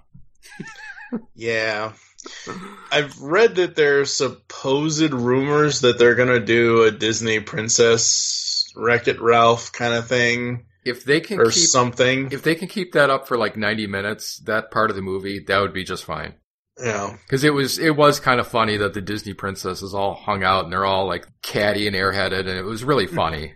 Yeah. 1.35 1.93
I've 2.93 3.21
read 3.21 3.57
that 3.57 3.75
there's 3.77 4.13
supposed 4.13 5.13
rumors 5.13 5.81
that 5.81 5.99
they're 5.99 6.15
gonna 6.15 6.41
do 6.41 6.83
a 6.83 6.91
Disney 6.91 7.41
Princess 7.41 8.71
Wreck 8.77 9.09
It 9.09 9.21
Ralph 9.21 9.73
kind 9.73 9.95
of 9.95 10.07
thing 10.09 10.67
If 10.85 11.05
they 11.05 11.21
can 11.21 11.41
or 11.41 11.47
keep, 11.47 11.55
something. 11.69 12.33
if 12.33 12.43
they 12.43 12.55
can 12.55 12.69
keep 12.69 12.93
that 12.93 13.11
up 13.11 13.29
for 13.29 13.37
like 13.37 13.57
ninety 13.57 13.87
minutes, 13.87 14.39
that 14.47 14.71
part 14.71 14.91
of 14.91 14.97
the 14.97 15.03
movie, 15.03 15.41
that 15.47 15.61
would 15.61 15.73
be 15.75 15.85
just 15.85 16.05
fine. 16.05 16.35
Yeah. 16.83 17.17
Because 17.27 17.45
it 17.45 17.53
was 17.53 17.79
it 17.79 17.97
was 17.97 18.19
kind 18.19 18.41
of 18.41 18.49
funny 18.49 18.77
that 18.79 18.95
the 18.95 19.01
Disney 19.03 19.35
princesses 19.35 19.95
all 19.95 20.15
hung 20.15 20.43
out 20.43 20.65
and 20.65 20.73
they're 20.73 20.87
all 20.87 21.07
like 21.07 21.27
catty 21.43 21.87
and 21.87 21.95
airheaded, 21.97 22.41
and 22.41 22.59
it 22.59 22.65
was 22.65 22.83
really 22.85 23.07
funny. 23.23 23.55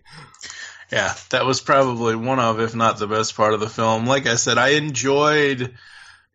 Yeah, 0.93 1.15
that 1.31 1.45
was 1.47 1.61
probably 1.61 2.15
one 2.15 2.39
of, 2.39 2.61
if 2.61 2.75
not 2.77 2.99
the 2.99 3.09
best 3.09 3.35
part 3.37 3.55
of 3.55 3.61
the 3.61 3.69
film. 3.69 4.07
Like 4.07 4.27
I 4.27 4.37
said, 4.37 4.57
I 4.57 4.69
enjoyed, 4.75 5.75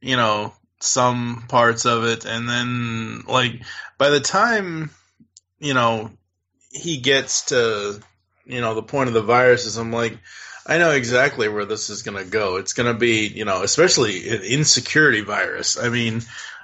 you 0.01 0.17
know, 0.17 0.53
some 0.83 1.45
parts 1.47 1.85
of 1.85 2.03
it, 2.05 2.25
and 2.25 2.47
then 2.49 3.23
like 3.27 3.61
by 3.97 4.09
the 4.09 4.19
time, 4.19 4.89
you 5.59 5.73
know, 5.73 6.11
he 6.71 6.97
gets 6.97 7.45
to, 7.47 7.99
you 8.45 8.61
know, 8.61 8.75
the 8.75 8.83
point 8.83 9.09
of 9.09 9.13
the 9.13 9.21
viruses, 9.23 9.77
I'm 9.77 9.91
like, 9.91 10.17
I 10.67 10.77
know 10.77 10.91
exactly 10.91 11.49
where 11.49 11.65
this 11.65 11.89
is 11.89 12.03
going 12.03 12.17
to 12.23 12.29
go. 12.29 12.57
It's 12.57 12.73
going 12.73 12.91
to 12.93 12.99
be, 12.99 13.27
you 13.27 13.45
know, 13.45 13.63
especially 13.63 14.29
an 14.29 14.41
insecurity 14.43 15.21
virus. 15.21 15.77
I 15.77 15.89
mean, 15.89 16.21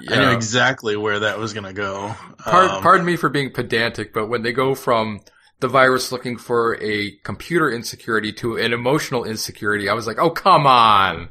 I 0.07 0.17
knew 0.17 0.29
Yeah. 0.29 0.31
exactly 0.31 0.95
where 0.97 1.21
that 1.21 1.39
was 1.39 1.53
going 1.53 1.65
to 1.65 1.73
go. 1.73 2.15
Pardon, 2.49 2.77
Um, 2.79 2.81
pardon 2.81 3.05
me 3.05 3.15
for 3.15 3.29
being 3.29 3.51
pedantic, 3.51 4.13
but 4.13 4.27
when 4.27 4.41
they 4.41 4.53
go 4.53 4.73
from 4.75 5.21
the 5.59 5.67
virus 5.67 6.11
looking 6.11 6.37
for 6.37 6.75
a 6.81 7.11
computer 7.23 7.71
insecurity 7.71 8.31
to 8.33 8.57
an 8.57 8.73
emotional 8.73 9.23
insecurity, 9.23 9.89
I 9.89 9.93
was 9.93 10.05
like, 10.07 10.19
oh, 10.19 10.29
come 10.29 10.67
on. 10.67 11.29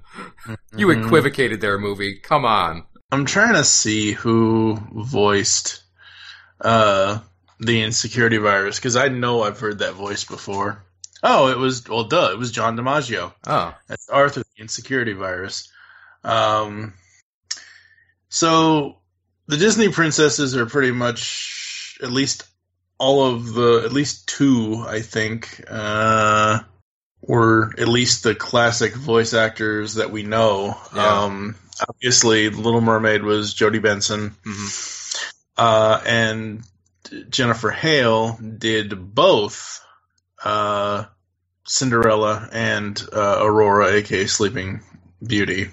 You 0.77 0.89
Mhm. 0.89 1.05
equivocated 1.07 1.61
there, 1.61 1.79
movie. 1.79 2.19
Come 2.19 2.45
on. 2.45 2.85
I'm 3.13 3.25
trying 3.25 3.55
to 3.55 3.65
see 3.65 4.13
who 4.13 4.79
voiced 4.93 5.83
uh, 6.61 7.21
the 7.61 7.83
insecurity 7.83 8.39
virus 8.39 8.77
because 8.77 8.97
I 8.97 9.09
know 9.09 9.43
I've 9.43 9.61
heard 9.61 9.79
that 9.81 9.93
voice 9.95 10.25
before. 10.25 10.83
Oh, 11.23 11.49
it 11.49 11.59
was 11.59 11.87
well, 11.89 12.05
duh, 12.05 12.31
it 12.33 12.39
was 12.39 12.51
John 12.51 12.77
DiMaggio. 12.77 13.33
Oh, 13.47 13.75
That's 13.89 14.09
Arthur, 14.09 14.41
the 14.41 14.63
insecurity 14.63 15.13
virus. 15.13 15.69
Um, 16.25 16.95
so 18.29 18.99
the 19.47 19.57
Disney 19.57 19.91
princesses 19.91 20.57
are 20.57 20.67
pretty 20.67 20.91
much 20.93 21.99
at 22.03 22.11
least 22.11 22.45
all 22.99 23.27
of 23.27 23.53
the 23.53 23.83
at 23.85 23.93
least 23.93 24.29
two, 24.29 24.85
I 24.87 25.01
think, 25.01 25.65
uh, 25.69 26.61
were 27.21 27.73
at 27.79 27.89
least 27.89 28.23
the 28.23 28.35
classic 28.35 28.95
voice 28.95 29.35
actors 29.35 29.95
that 29.95 30.11
we 30.11 30.23
know. 30.23 30.77
Yeah. 30.95 31.23
Um, 31.25 31.57
obviously, 31.89 32.49
Little 32.51 32.81
Mermaid 32.81 33.23
was 33.23 33.55
Jodi 33.55 33.79
Benson, 33.79 34.31
mhm. 34.45 35.25
uh, 35.57 36.01
and 36.07 36.63
Jennifer 37.29 37.71
Hale 37.71 38.39
did 38.39 39.15
both 39.15 39.85
uh, 40.43 41.05
Cinderella 41.67 42.49
and 42.53 43.01
uh, 43.13 43.41
Aurora, 43.43 43.93
aka 43.95 44.27
Sleeping 44.27 44.81
Beauty. 45.25 45.71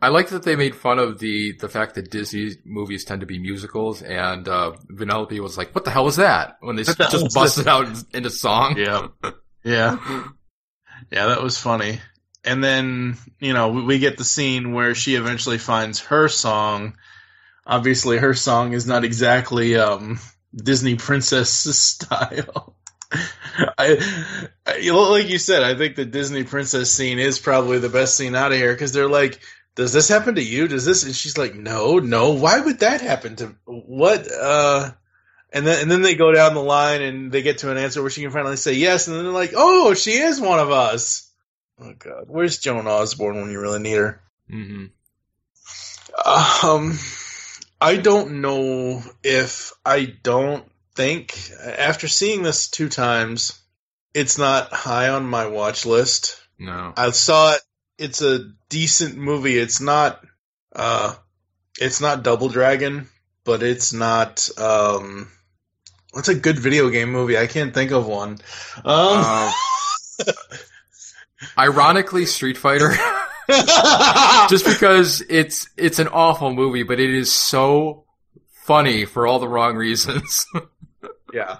I 0.00 0.08
like 0.08 0.28
that 0.28 0.44
they 0.44 0.54
made 0.54 0.76
fun 0.76 1.00
of 1.00 1.18
the 1.18 1.52
the 1.52 1.68
fact 1.68 1.96
that 1.96 2.10
Disney 2.10 2.52
movies 2.64 3.04
tend 3.04 3.20
to 3.20 3.26
be 3.26 3.38
musicals, 3.40 4.00
and 4.00 4.46
uh, 4.48 4.72
Vanellope 4.92 5.40
was 5.40 5.58
like, 5.58 5.74
"What 5.74 5.84
the 5.84 5.90
hell 5.90 6.04
was 6.04 6.16
that?" 6.16 6.56
When 6.60 6.76
they 6.76 6.84
What 6.84 6.98
the 6.98 7.04
just 7.04 7.24
was 7.24 7.34
busted 7.34 7.66
out 7.66 7.88
into 8.14 8.30
song. 8.30 8.76
Yeah, 8.78 9.08
yeah, 9.64 9.98
yeah. 11.10 11.26
That 11.26 11.42
was 11.42 11.58
funny. 11.58 12.00
And 12.44 12.62
then 12.62 13.16
you 13.40 13.52
know 13.54 13.70
we, 13.70 13.82
we 13.82 13.98
get 13.98 14.18
the 14.18 14.24
scene 14.24 14.72
where 14.72 14.94
she 14.94 15.16
eventually 15.16 15.58
finds 15.58 16.00
her 16.02 16.28
song. 16.28 16.96
Obviously, 17.66 18.18
her 18.18 18.34
song 18.34 18.74
is 18.74 18.86
not 18.86 19.04
exactly 19.04 19.76
um, 19.76 20.20
Disney 20.54 20.94
princess 20.94 21.50
style. 21.52 22.76
I, 23.10 23.98
I, 24.66 24.90
like 24.90 25.28
you 25.28 25.38
said, 25.38 25.62
I 25.62 25.74
think 25.74 25.96
the 25.96 26.04
Disney 26.04 26.44
princess 26.44 26.92
scene 26.92 27.18
is 27.18 27.38
probably 27.38 27.78
the 27.78 27.88
best 27.88 28.16
scene 28.16 28.34
out 28.34 28.52
of 28.52 28.58
here 28.58 28.72
because 28.72 28.92
they're 28.92 29.08
like, 29.08 29.40
"Does 29.78 29.92
this 29.92 30.08
happen 30.08 30.34
to 30.34 30.42
you? 30.42 30.66
Does 30.66 30.84
this?" 30.84 31.04
And 31.04 31.14
she's 31.14 31.38
like, 31.38 31.54
"No, 31.54 32.00
no. 32.00 32.32
Why 32.32 32.58
would 32.58 32.80
that 32.80 33.00
happen 33.00 33.36
to 33.36 33.54
what?" 33.64 34.26
Uh, 34.28 34.90
and 35.52 35.64
then 35.64 35.82
and 35.82 35.88
then 35.88 36.02
they 36.02 36.16
go 36.16 36.32
down 36.32 36.54
the 36.54 36.60
line 36.60 37.00
and 37.00 37.30
they 37.30 37.42
get 37.42 37.58
to 37.58 37.70
an 37.70 37.78
answer 37.78 38.02
where 38.02 38.10
she 38.10 38.22
can 38.22 38.32
finally 38.32 38.56
say 38.56 38.72
yes, 38.72 39.06
and 39.06 39.16
then 39.16 39.22
they're 39.22 39.32
like, 39.32 39.52
"Oh, 39.54 39.94
she 39.94 40.14
is 40.14 40.40
one 40.40 40.58
of 40.58 40.72
us." 40.72 41.30
Oh 41.80 41.94
God, 41.96 42.24
where's 42.26 42.58
Joan 42.58 42.88
Osborne 42.88 43.40
when 43.40 43.52
you 43.52 43.60
really 43.60 43.78
need 43.78 43.98
her? 43.98 44.20
Mm-hmm. 44.50 44.86
Um, 46.66 46.98
I 47.80 47.98
don't 47.98 48.40
know 48.40 49.00
if 49.22 49.72
I 49.86 50.06
don't 50.24 50.64
think 50.96 51.38
after 51.62 52.08
seeing 52.08 52.42
this 52.42 52.68
two 52.68 52.88
times, 52.88 53.60
it's 54.12 54.38
not 54.38 54.72
high 54.72 55.10
on 55.10 55.24
my 55.24 55.46
watch 55.46 55.86
list. 55.86 56.40
No. 56.58 56.92
I 56.96 57.10
saw 57.10 57.54
it. 57.54 57.60
It's 57.98 58.22
a 58.22 58.50
decent 58.68 59.16
movie. 59.16 59.58
It's 59.58 59.80
not. 59.80 60.24
Uh, 60.74 61.14
it's 61.80 62.00
not 62.00 62.22
Double 62.22 62.48
Dragon, 62.48 63.08
but 63.44 63.62
it's 63.62 63.92
not. 63.92 64.48
Um, 64.58 65.28
what's 66.12 66.28
a 66.28 66.34
good 66.34 66.58
video 66.58 66.88
game 66.90 67.10
movie? 67.10 67.36
I 67.36 67.46
can't 67.46 67.74
think 67.74 67.90
of 67.90 68.06
one. 68.06 68.38
Um, 68.84 68.84
Uh, 68.84 69.52
ironically, 71.58 72.26
Street 72.26 72.56
Fighter. 72.56 72.90
just 74.50 74.64
because 74.64 75.22
it's 75.28 75.68
it's 75.76 75.98
an 75.98 76.08
awful 76.08 76.52
movie, 76.52 76.82
but 76.82 77.00
it 77.00 77.10
is 77.10 77.32
so 77.32 78.04
funny 78.64 79.04
for 79.06 79.26
all 79.26 79.38
the 79.38 79.48
wrong 79.48 79.76
reasons. 79.76 80.46
Yeah. 81.32 81.58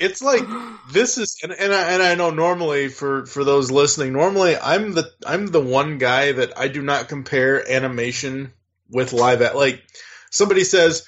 It's 0.00 0.22
like 0.22 0.44
this 0.92 1.18
is 1.18 1.38
and, 1.42 1.52
and 1.52 1.72
I 1.72 1.92
and 1.92 2.02
I 2.02 2.14
know 2.14 2.30
normally 2.30 2.88
for 2.88 3.26
for 3.26 3.44
those 3.44 3.70
listening, 3.70 4.12
normally 4.12 4.56
I'm 4.56 4.92
the 4.92 5.10
I'm 5.26 5.46
the 5.46 5.60
one 5.60 5.98
guy 5.98 6.32
that 6.32 6.56
I 6.56 6.68
do 6.68 6.82
not 6.82 7.08
compare 7.08 7.68
animation 7.70 8.52
with 8.90 9.12
live 9.12 9.42
at 9.42 9.56
like 9.56 9.82
somebody 10.30 10.64
says 10.64 11.06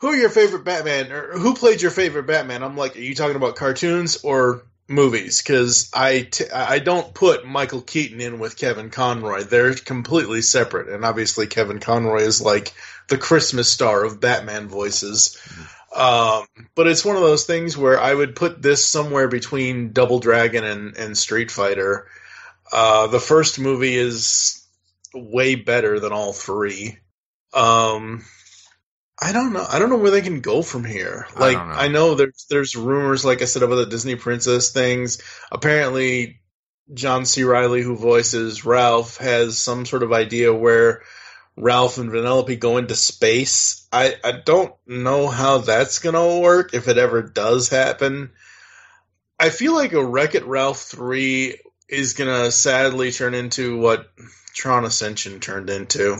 who 0.00 0.08
are 0.08 0.16
your 0.16 0.30
favorite 0.30 0.64
Batman 0.64 1.10
or 1.10 1.38
who 1.38 1.54
played 1.54 1.82
your 1.82 1.90
favorite 1.90 2.26
Batman? 2.26 2.62
I'm 2.62 2.76
like, 2.76 2.96
are 2.96 3.00
you 3.00 3.14
talking 3.14 3.36
about 3.36 3.56
cartoons 3.56 4.18
or 4.22 4.62
movies? 4.86 5.42
Because 5.42 5.90
I 5.92 6.22
t- 6.22 6.50
I 6.50 6.78
don't 6.78 7.14
put 7.14 7.46
Michael 7.46 7.80
Keaton 7.80 8.20
in 8.20 8.38
with 8.38 8.56
Kevin 8.56 8.90
Conroy. 8.90 9.42
They're 9.42 9.74
completely 9.74 10.42
separate, 10.42 10.88
and 10.88 11.04
obviously 11.04 11.46
Kevin 11.46 11.80
Conroy 11.80 12.20
is 12.22 12.40
like 12.40 12.72
the 13.08 13.18
Christmas 13.18 13.68
star 13.68 14.04
of 14.04 14.20
Batman 14.20 14.68
voices. 14.68 15.36
Um, 15.94 16.46
but 16.74 16.86
it's 16.86 17.04
one 17.04 17.16
of 17.16 17.22
those 17.22 17.44
things 17.44 17.76
where 17.76 17.98
I 17.98 18.12
would 18.12 18.36
put 18.36 18.60
this 18.60 18.86
somewhere 18.86 19.28
between 19.28 19.92
Double 19.92 20.18
Dragon 20.18 20.64
and, 20.64 20.96
and 20.96 21.16
Street 21.16 21.50
Fighter. 21.50 22.08
Uh, 22.70 23.06
the 23.06 23.20
first 23.20 23.58
movie 23.58 23.96
is 23.96 24.66
way 25.14 25.54
better 25.54 25.98
than 25.98 26.12
all 26.12 26.32
three. 26.32 26.98
Um, 27.54 28.24
I 29.20 29.32
don't 29.32 29.52
know. 29.52 29.66
I 29.68 29.78
don't 29.78 29.90
know 29.90 29.96
where 29.96 30.10
they 30.10 30.20
can 30.20 30.40
go 30.40 30.62
from 30.62 30.84
here. 30.84 31.26
Like 31.36 31.56
don't 31.56 31.68
know. 31.68 31.74
I 31.74 31.88
know 31.88 32.14
there's 32.14 32.46
there's 32.48 32.76
rumors, 32.76 33.24
like 33.24 33.42
I 33.42 33.46
said, 33.46 33.62
about 33.62 33.76
the 33.76 33.86
Disney 33.86 34.14
princess 34.14 34.70
things. 34.70 35.20
Apparently, 35.50 36.40
John 36.92 37.24
C. 37.26 37.42
Reilly, 37.42 37.82
who 37.82 37.96
voices 37.96 38.64
Ralph, 38.64 39.16
has 39.16 39.58
some 39.58 39.86
sort 39.86 40.02
of 40.02 40.12
idea 40.12 40.54
where 40.54 41.02
Ralph 41.60 41.98
and 41.98 42.10
Vanellope 42.10 42.58
go 42.60 42.76
into 42.76 42.94
space. 42.94 43.86
I, 43.92 44.14
I 44.22 44.32
don't 44.32 44.72
know 44.86 45.28
how 45.28 45.58
that's 45.58 45.98
gonna 45.98 46.38
work 46.38 46.72
if 46.72 46.88
it 46.88 46.98
ever 46.98 47.22
does 47.22 47.68
happen. 47.68 48.30
I 49.38 49.50
feel 49.50 49.74
like 49.74 49.92
a 49.92 50.04
Wreck 50.04 50.34
It 50.34 50.46
Ralph 50.46 50.80
3 50.82 51.58
is 51.88 52.12
gonna 52.12 52.50
sadly 52.50 53.10
turn 53.10 53.34
into 53.34 53.78
what 53.78 54.10
Tron 54.54 54.84
Ascension 54.84 55.40
turned 55.40 55.70
into. 55.70 56.18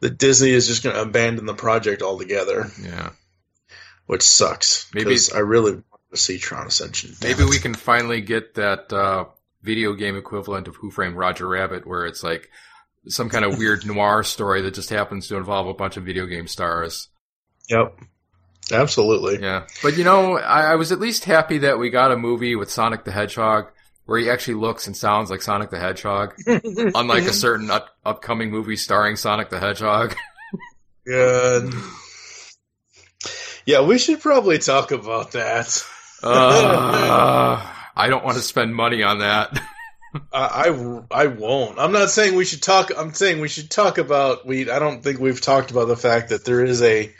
That 0.00 0.18
Disney 0.18 0.50
is 0.50 0.66
just 0.66 0.82
gonna 0.82 1.00
abandon 1.00 1.46
the 1.46 1.54
project 1.54 2.02
altogether, 2.02 2.70
yeah. 2.82 3.10
which 4.06 4.22
sucks. 4.22 4.90
Maybe- 4.92 5.16
I 5.34 5.38
really 5.38 5.72
want 5.72 5.84
to 6.10 6.16
see 6.16 6.38
Tron 6.38 6.66
Ascension. 6.66 7.14
Maybe 7.22 7.44
we 7.44 7.58
can 7.58 7.74
finally 7.74 8.20
get 8.20 8.54
that 8.54 8.92
uh, 8.92 9.26
video 9.62 9.94
game 9.94 10.16
equivalent 10.16 10.68
of 10.68 10.76
Who 10.76 10.90
Framed 10.90 11.16
Roger 11.16 11.48
Rabbit, 11.48 11.86
where 11.86 12.04
it's 12.04 12.22
like 12.22 12.50
some 13.08 13.28
kind 13.28 13.44
of 13.44 13.58
weird 13.58 13.84
noir 13.86 14.22
story 14.22 14.62
that 14.62 14.74
just 14.74 14.90
happens 14.90 15.28
to 15.28 15.36
involve 15.36 15.66
a 15.66 15.74
bunch 15.74 15.96
of 15.96 16.04
video 16.04 16.26
game 16.26 16.46
stars. 16.46 17.08
Yep. 17.68 17.98
Absolutely. 18.70 19.40
Yeah, 19.40 19.66
but 19.82 19.96
you 19.98 20.04
know, 20.04 20.38
I, 20.38 20.72
I 20.72 20.74
was 20.76 20.92
at 20.92 21.00
least 21.00 21.24
happy 21.24 21.58
that 21.58 21.78
we 21.78 21.90
got 21.90 22.12
a 22.12 22.16
movie 22.16 22.54
with 22.54 22.70
Sonic 22.70 23.04
the 23.04 23.10
Hedgehog 23.12 23.66
where 24.04 24.18
he 24.18 24.30
actually 24.30 24.54
looks 24.54 24.86
and 24.86 24.96
sounds 24.96 25.30
like 25.30 25.42
Sonic 25.42 25.70
the 25.70 25.78
Hedgehog, 25.78 26.34
unlike 26.46 27.24
a 27.24 27.32
certain 27.32 27.70
up- 27.70 27.90
upcoming 28.04 28.50
movie 28.50 28.76
starring 28.76 29.16
Sonic 29.16 29.50
the 29.50 29.58
Hedgehog. 29.58 30.14
Good. 31.06 31.72
Yeah, 33.66 33.82
we 33.82 33.98
should 33.98 34.20
probably 34.20 34.58
talk 34.58 34.90
about 34.90 35.32
that. 35.32 35.84
Uh, 36.22 37.64
I 37.96 38.08
don't 38.08 38.24
want 38.24 38.36
to 38.36 38.42
spend 38.42 38.74
money 38.74 39.02
on 39.02 39.20
that. 39.20 39.60
I, 40.32 40.68
I 40.68 41.22
I 41.22 41.26
won't. 41.26 41.78
I'm 41.78 41.92
not 41.92 42.10
saying 42.10 42.34
we 42.34 42.44
should 42.44 42.62
talk. 42.62 42.90
I'm 42.96 43.14
saying 43.14 43.40
we 43.40 43.48
should 43.48 43.70
talk 43.70 43.98
about. 43.98 44.46
We. 44.46 44.70
I 44.70 44.78
don't 44.78 45.02
think 45.02 45.18
we've 45.20 45.40
talked 45.40 45.70
about 45.70 45.88
the 45.88 45.96
fact 45.96 46.30
that 46.30 46.44
there 46.44 46.64
is 46.64 46.82
a 46.82 47.12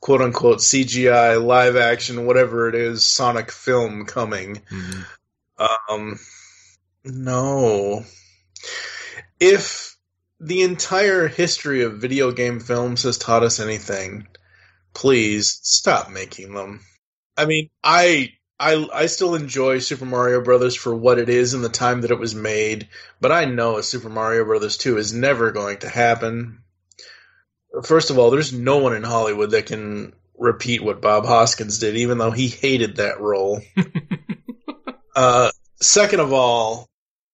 quote 0.00 0.20
unquote 0.22 0.58
CGI 0.58 1.42
live 1.42 1.76
action, 1.76 2.26
whatever 2.26 2.68
it 2.68 2.74
is, 2.74 3.04
Sonic 3.04 3.50
film 3.52 4.06
coming. 4.06 4.62
Mhm. 4.70 5.06
Um, 5.88 6.18
no. 7.04 8.04
If 9.38 9.96
the 10.40 10.62
entire 10.62 11.28
history 11.28 11.82
of 11.82 11.98
video 11.98 12.32
game 12.32 12.58
films 12.58 13.04
has 13.04 13.18
taught 13.18 13.44
us 13.44 13.60
anything, 13.60 14.26
please 14.94 15.60
stop 15.62 16.10
making 16.10 16.54
them. 16.54 16.80
I 17.36 17.46
mean, 17.46 17.70
I 17.82 18.32
I 18.58 18.86
I 18.92 19.06
still 19.06 19.34
enjoy 19.34 19.78
Super 19.78 20.04
Mario 20.04 20.40
Brothers 20.40 20.74
for 20.76 20.94
what 20.94 21.18
it 21.18 21.28
is 21.28 21.54
and 21.54 21.64
the 21.64 21.68
time 21.68 22.02
that 22.02 22.10
it 22.10 22.18
was 22.18 22.34
made, 22.34 22.88
but 23.20 23.32
I 23.32 23.44
know 23.44 23.76
a 23.78 23.82
Super 23.82 24.08
Mario 24.08 24.44
Brothers 24.44 24.76
2 24.76 24.98
is 24.98 25.12
never 25.12 25.50
going 25.50 25.78
to 25.78 25.88
happen. 25.88 26.62
First 27.84 28.10
of 28.10 28.18
all, 28.18 28.30
there's 28.30 28.52
no 28.52 28.78
one 28.78 28.94
in 28.94 29.02
Hollywood 29.02 29.52
that 29.52 29.66
can 29.66 30.14
repeat 30.36 30.82
what 30.82 31.00
Bob 31.00 31.24
Hoskins 31.24 31.78
did, 31.78 31.96
even 31.96 32.18
though 32.18 32.30
he 32.30 32.48
hated 32.48 32.96
that 32.96 33.20
role. 33.20 33.62
uh, 35.16 35.50
second 35.80 36.20
of 36.20 36.32
all, 36.32 36.88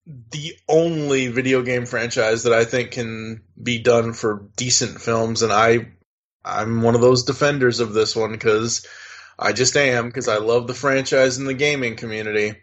the 0.07 0.55
only 0.69 1.29
video 1.29 1.63
game 1.63 1.87
franchise 1.87 2.45
that 2.45 2.53
I 2.53 2.65
think 2.65 2.93
can 2.93 3.43
be 3.61 3.79
done 3.81 4.13
for 4.13 4.49
decent 4.57 5.01
films, 5.01 5.43
and 5.43 5.53
I, 5.53 5.89
I'm 6.45 6.83
one 6.83 6.95
of 6.95 7.01
those 7.01 7.25
defenders 7.25 7.81
of 7.81 7.93
this 7.93 8.17
one 8.17 8.33
because 8.33 8.87
I 9.39 9.53
just 9.53 9.77
am 9.77 10.07
because 10.07 10.29
I 10.29 10.39
love 10.39 10.67
the 10.67 10.75
franchise 10.75 11.39
and 11.39 11.47
the 11.47 11.55
gaming 11.55 11.97
community. 11.97 12.55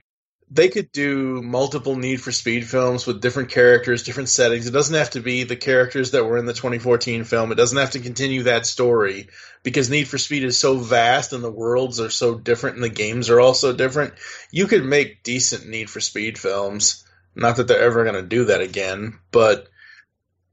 They 0.51 0.67
could 0.70 0.91
do 0.91 1.41
multiple 1.41 1.96
Need 1.96 2.22
for 2.22 2.32
Speed 2.32 2.67
films 2.67 3.08
with 3.08 3.22
different 3.22 3.50
characters, 3.50 4.03
different 4.03 4.29
settings. 4.29 4.67
It 4.67 4.72
doesn't 4.72 4.94
have 4.94 5.12
to 5.12 5.22
be 5.22 5.44
the 5.44 5.55
characters 5.55 6.12
that 6.12 6.25
were 6.25 6.38
in 6.38 6.46
the 6.46 6.53
2014 6.53 7.24
film. 7.24 7.51
It 7.51 7.55
doesn't 7.55 7.77
have 7.77 7.91
to 7.91 8.00
continue 8.00 8.44
that 8.44 8.67
story 8.67 9.29
because 9.63 9.89
Need 9.89 10.08
for 10.08 10.20
Speed 10.20 10.44
is 10.44 10.60
so 10.60 10.77
vast 10.77 11.34
and 11.34 11.44
the 11.44 11.51
worlds 11.51 12.00
are 12.00 12.12
so 12.12 12.36
different 12.36 12.75
and 12.75 12.84
the 12.84 12.89
games 12.89 13.29
are 13.29 13.39
also 13.39 13.74
different. 13.74 14.13
You 14.51 14.67
could 14.67 14.86
make 14.86 15.24
decent 15.24 15.67
Need 15.67 15.89
for 15.89 16.00
Speed 16.00 16.38
films. 16.38 17.03
Not 17.34 17.55
that 17.55 17.67
they're 17.67 17.82
ever 17.82 18.03
going 18.03 18.15
to 18.15 18.22
do 18.22 18.46
that 18.46 18.62
again, 18.62 19.20
but 19.32 19.67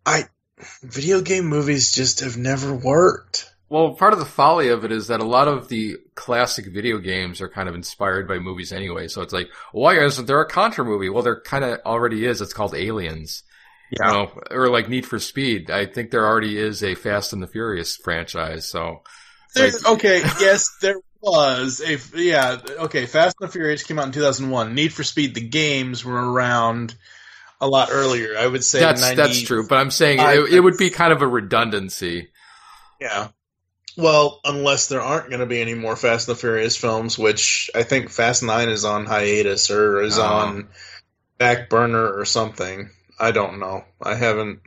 I 0.07 0.25
video 0.83 1.21
game 1.21 1.47
movies 1.47 1.93
just 1.93 2.21
have 2.21 2.37
never 2.37 2.75
worked. 2.75 3.52
Well, 3.73 3.95
part 3.95 4.13
of 4.13 4.19
the 4.19 4.27
folly 4.27 4.69
of 4.69 4.85
it 4.85 4.93
is 4.93 5.07
that 5.07 5.21
a 5.21 5.25
lot 5.25 5.49
of 5.49 5.69
the 5.69 5.97
classic 6.15 6.67
video 6.67 6.99
games 6.99 7.41
are 7.41 7.49
kind 7.49 7.71
of 7.71 7.75
inspired 7.75 8.29
by 8.29 8.39
movies 8.39 8.71
anyway. 8.71 9.09
So 9.09 9.23
it's 9.23 9.33
like, 9.33 9.49
why 9.73 9.99
isn't 9.99 10.27
there 10.27 10.43
a 10.43 10.47
Contra 10.47 10.85
movie? 10.85 11.09
Well, 11.09 11.23
there 11.23 11.41
kind 11.41 11.65
of 11.65 11.79
already 11.87 12.27
is. 12.27 12.43
It's 12.43 12.53
called 12.53 12.75
Aliens. 12.75 13.45
You 13.89 14.05
know, 14.05 14.31
or 14.51 14.69
like 14.69 14.91
Need 14.91 15.07
for 15.07 15.19
Speed. 15.19 15.71
I 15.71 15.87
think 15.87 16.11
there 16.11 16.27
already 16.27 16.59
is 16.59 16.83
a 16.85 16.95
Fast 16.95 17.33
and 17.33 17.43
the 17.43 17.47
Furious 17.47 17.97
franchise. 17.97 18.67
So, 18.69 19.05
There's, 19.55 19.87
okay, 19.87 20.19
yes, 20.39 20.77
there 20.83 21.01
was 21.23 21.81
a 21.81 21.99
yeah. 22.15 22.59
Okay, 22.81 23.07
Fast 23.07 23.37
and 23.41 23.49
the 23.49 23.53
Furious 23.53 23.85
came 23.85 23.99
out 23.99 24.05
in 24.05 24.13
2001. 24.13 24.75
Need 24.75 24.93
for 24.93 25.03
Speed, 25.03 25.35
the 25.35 25.49
games 25.49 26.05
were 26.05 26.31
around 26.33 26.95
a 27.59 27.67
lot 27.67 27.89
earlier. 27.91 28.37
I 28.37 28.47
would 28.47 28.65
say 28.65 28.81
that's 28.81 29.01
90 29.01 29.17
that's 29.17 29.41
true. 29.41 29.67
But 29.67 29.79
I'm 29.79 29.91
saying 29.91 30.19
it, 30.21 30.53
it 30.53 30.61
would 30.61 30.77
be 30.77 30.91
kind 30.91 31.15
of 31.15 31.23
a 31.23 31.27
redundancy. 31.27 32.29
Yeah. 33.01 33.29
Well, 33.97 34.41
unless 34.45 34.89
there 34.89 35.03
aren't 35.03 35.29
going 35.29 35.41
to 35.41 35.47
be 35.47 35.61
any 35.61 35.75
more 35.75 35.97
Fast 35.97 36.29
and 36.29 36.37
the 36.37 36.41
Furious 36.41 36.77
films, 36.77 37.19
which 37.19 37.71
I 37.75 37.83
think 37.83 38.09
Fast 38.11 38.43
Nine 38.43 38.69
is 38.69 38.85
on 38.85 39.07
hiatus 39.07 39.71
or 39.71 40.01
is 40.03 40.19
Oh. 40.19 40.23
on 40.23 40.69
back 41.39 41.69
burner 41.69 42.13
or 42.19 42.25
something. 42.25 42.91
I 43.19 43.33
don't 43.33 43.59
know. 43.59 43.85
I 44.03 44.15
haven't. 44.15 44.61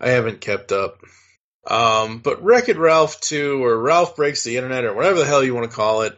I 0.00 0.10
haven't 0.10 0.40
kept 0.40 0.72
up. 0.72 0.98
Um, 1.66 2.18
but 2.18 2.42
Wreck 2.42 2.68
It 2.68 2.78
Ralph 2.78 3.20
2 3.20 3.62
or 3.64 3.78
Ralph 3.80 4.16
Breaks 4.16 4.42
the 4.42 4.56
Internet 4.56 4.84
or 4.84 4.94
whatever 4.94 5.20
the 5.20 5.26
hell 5.26 5.44
you 5.44 5.54
want 5.54 5.70
to 5.70 5.76
call 5.76 6.02
it, 6.02 6.16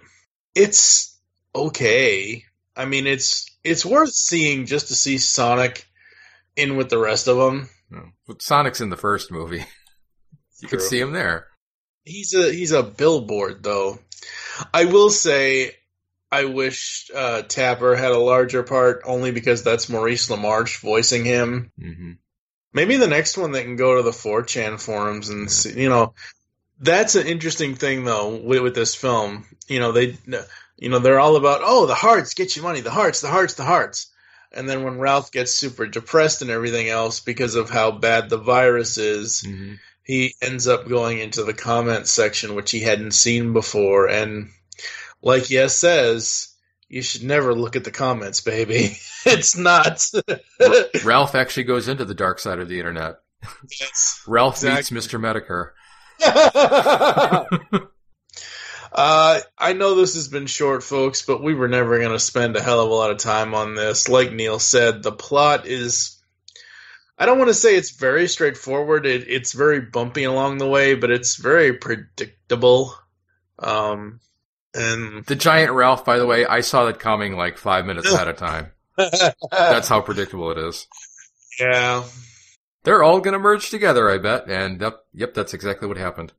it's 0.55 1.18
okay. 1.55 2.44
I 2.77 2.87
mean, 2.87 3.07
it's 3.07 3.50
it's 3.62 3.85
worth 3.85 4.12
seeing 4.12 4.64
just 4.66 4.88
to 4.88 4.94
see 4.94 5.18
Sonic 5.18 5.85
in 6.57 6.77
with 6.77 6.88
the 6.88 6.98
rest 6.98 7.29
of 7.29 7.37
them. 7.37 7.68
But 8.27 8.40
Sonic's 8.40 8.81
in 8.81 8.88
the 8.90 8.96
first 8.96 9.31
movie. 9.31 9.64
You 10.61 10.68
could 10.68 10.81
see 10.83 10.98
him 11.00 11.12
there. 11.12 11.48
He's 12.05 12.35
a 12.35 12.53
he's 12.53 12.73
a 12.73 12.83
billboard 12.83 13.62
though. 13.62 13.99
I 14.73 14.85
will 14.85 15.11
say 15.11 15.73
I 16.31 16.47
wish 16.47 17.11
uh, 17.14 17.43
Tapper 17.43 17.95
had 17.95 18.12
a 18.12 18.19
larger 18.19 18.62
part 18.62 19.03
only 19.05 19.31
because 19.31 19.62
that's 19.62 19.88
Maurice 19.88 20.29
LaMarche 20.29 20.81
voicing 20.81 21.25
him. 21.25 21.71
hmm 21.79 22.12
Maybe 22.73 22.97
the 22.97 23.07
next 23.07 23.38
one 23.38 23.53
they 23.53 23.62
can 23.62 23.77
go 23.77 23.97
to 23.97 24.03
the 24.03 24.11
4chan 24.11 24.81
forums 24.81 25.29
and 25.29 25.49
see, 25.49 25.81
you 25.81 25.88
know, 25.88 26.14
that's 26.81 27.14
an 27.14 27.29
interesting 27.29 27.77
thing 27.77 28.05
though 28.05 28.35
with, 28.35 28.62
with 28.62 28.75
this 28.75 28.97
film. 28.97 29.47
You 29.69 29.79
know, 29.79 29.93
they, 29.93 30.19
you 30.77 30.88
know, 30.88 30.99
they're 30.99 31.21
all 31.21 31.37
about, 31.37 31.61
oh, 31.62 31.87
the 31.87 31.95
hearts 31.95 32.35
get 32.35 32.57
you 32.57 32.62
money, 32.62 32.81
the 32.81 32.90
hearts, 32.90 33.21
the 33.21 33.29
hearts, 33.29 33.55
the 33.55 33.62
hearts. 33.62 34.12
And 34.51 34.69
then 34.69 34.83
when 34.83 34.99
Ralph 34.99 35.31
gets 35.31 35.55
super 35.55 35.87
depressed 35.87 36.43
and 36.43 36.51
everything 36.51 36.88
else 36.88 37.21
because 37.21 37.55
of 37.55 37.71
how 37.71 37.93
bad 37.93 38.29
the 38.29 38.38
virus 38.38 38.99
is, 38.99 39.43
hmm 39.43 39.75
he 40.05 40.35
ends 40.43 40.69
up 40.69 40.87
going 40.88 41.19
into 41.19 41.45
the 41.45 41.55
comments 41.55 42.11
section, 42.12 42.55
which 42.55 42.71
he 42.71 42.81
hadn't 42.81 43.12
seen 43.12 43.53
before. 43.53 44.09
And 44.09 44.51
like 45.23 45.51
Yes 45.51 45.75
says, 45.77 46.55
you 46.88 47.03
should 47.03 47.25
never 47.25 47.55
look 47.55 47.75
at 47.77 47.85
the 47.85 47.90
comments, 47.90 48.40
baby. 48.43 48.97
it's 49.27 49.57
not. 49.57 50.05
Ralph 51.05 51.35
actually 51.35 51.64
goes 51.64 51.88
into 51.88 52.05
the 52.05 52.14
dark 52.14 52.38
side 52.38 52.59
of 52.59 52.69
the 52.69 52.79
internet. 52.79 53.17
Yes. 53.81 54.23
Ralph 54.29 54.57
Exactly. 54.57 54.95
meets 54.95 55.09
Mr. 55.09 55.19
Medicare. 55.19 55.71
uh, 58.93 59.40
I 59.59 59.73
know 59.73 59.95
this 59.95 60.14
has 60.14 60.29
been 60.29 60.47
short, 60.47 60.83
folks, 60.83 61.23
but 61.23 61.43
we 61.43 61.55
were 61.55 61.69
never 61.69 61.99
going 61.99 62.12
to 62.12 62.19
spend 62.19 62.57
a 62.57 62.62
hell 62.62 62.81
of 62.81 62.90
a 62.90 62.95
lot 62.95 63.11
of 63.11 63.19
time 63.19 63.55
on 63.55 63.75
this. 63.75 64.09
Like 64.09 64.33
Neil 64.33 64.59
said, 64.59 65.03
the 65.03 65.12
plot 65.12 65.67
is. 65.67 66.13
I 67.16 67.27
don't 67.27 67.38
want 67.38 67.48
to 67.48 67.55
say 67.55 67.77
it's 67.77 67.90
very 67.92 68.27
straightforward. 68.29 69.07
It, 69.07 69.29
it's 69.29 69.53
very 69.53 69.81
bumpy 69.81 70.24
along 70.24 70.59
the 70.59 70.68
way, 70.68 70.94
but 70.94 71.11
it's 71.11 71.37
very 71.37 71.72
predictable. 71.74 72.94
Um, 73.59 74.20
and 74.74 75.24
The 75.24 75.37
giant 75.37 75.72
Ralph, 75.72 76.05
by 76.05 76.18
the 76.18 76.27
way, 76.27 76.44
I 76.44 76.61
saw 76.61 76.87
that 76.87 76.98
coming 76.98 77.37
like 77.37 77.57
five 77.59 77.87
minutes 77.87 78.12
ahead 78.12 78.29
of 78.29 78.37
time. 78.37 78.72
That's 78.96 79.88
how 79.88 80.00
predictable 80.00 80.50
it 80.50 80.59
is. 80.59 80.87
yeah. 81.61 82.05
They're 82.85 83.03
all 83.03 83.20
gonna 83.20 83.38
merge 83.38 83.70
together, 83.70 84.11
I 84.11 84.18
bet. 84.18 84.48
And 84.50 84.81
yep, 84.81 84.98
yep, 85.14 85.33
that's 85.33 85.55
exactly 85.55 85.88
what 85.88 85.96
happened. 85.96 86.33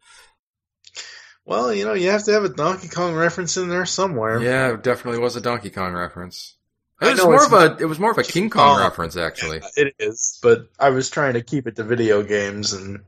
Well, 1.43 1.73
you 1.73 1.85
know, 1.85 1.93
you 1.93 2.11
have 2.11 2.23
to 2.25 2.33
have 2.33 2.43
a 2.43 2.49
Donkey 2.49 2.87
Kong 2.87 3.15
reference 3.15 3.57
in 3.57 3.67
there 3.67 3.85
somewhere. 3.85 4.39
Yeah, 4.41 4.73
it 4.73 4.83
definitely 4.83 5.19
was 5.19 5.35
a 5.35 5.41
Donkey 5.41 5.71
Kong 5.71 5.93
reference. 5.93 6.55
I 7.01 7.09
It 7.09 7.11
was 7.11 7.23
more 7.23 7.45
of 7.45 7.53
a 7.53 7.77
it 7.81 7.85
was 7.85 7.99
more 7.99 8.11
of 8.11 8.17
a 8.17 8.23
King 8.23 8.49
Kong 8.49 8.75
Kong. 8.75 8.79
reference 8.81 9.17
actually. 9.17 9.61
It 9.75 9.95
is, 9.99 10.39
but 10.41 10.69
I 10.79 10.89
was 10.91 11.09
trying 11.09 11.33
to 11.33 11.41
keep 11.41 11.67
it 11.67 11.75
to 11.75 11.83
video 11.83 12.23
games 12.23 12.73
and 12.73 13.01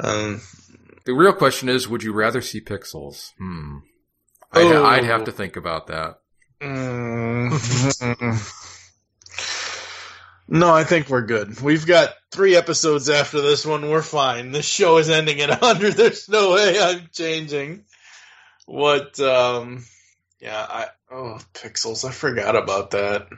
um 0.00 0.40
The 1.04 1.14
real 1.14 1.32
question 1.32 1.68
is, 1.68 1.88
would 1.88 2.02
you 2.02 2.12
rather 2.12 2.40
see 2.42 2.60
pixels? 2.60 3.32
Hmm. 3.38 3.78
I'd, 4.52 4.66
Oh. 4.66 4.84
I'd 4.84 5.04
have 5.04 5.24
to 5.24 5.32
think 5.32 5.56
about 5.56 5.86
that. 5.86 6.18
mm, 6.60 7.52
No, 10.48 10.72
I 10.74 10.84
think 10.84 11.08
we're 11.08 11.22
good. 11.24 11.60
We've 11.62 11.86
got 11.86 12.10
three 12.30 12.56
episodes 12.56 13.08
after 13.08 13.40
this 13.40 13.64
one. 13.64 13.88
We're 13.88 14.02
fine. 14.02 14.52
This 14.52 14.66
show 14.66 14.98
is 14.98 15.08
ending 15.08 15.40
at 15.40 15.48
100. 15.48 15.92
There's 15.96 16.28
no 16.28 16.52
way 16.52 16.78
I'm 16.78 17.08
changing. 17.12 17.84
What, 18.66 19.18
um, 19.20 19.84
yeah, 20.42 20.66
I, 20.68 20.86
oh, 21.12 21.38
pixels. 21.54 22.04
I 22.04 22.10
forgot 22.10 22.56
about 22.56 22.90
that. 22.90 23.28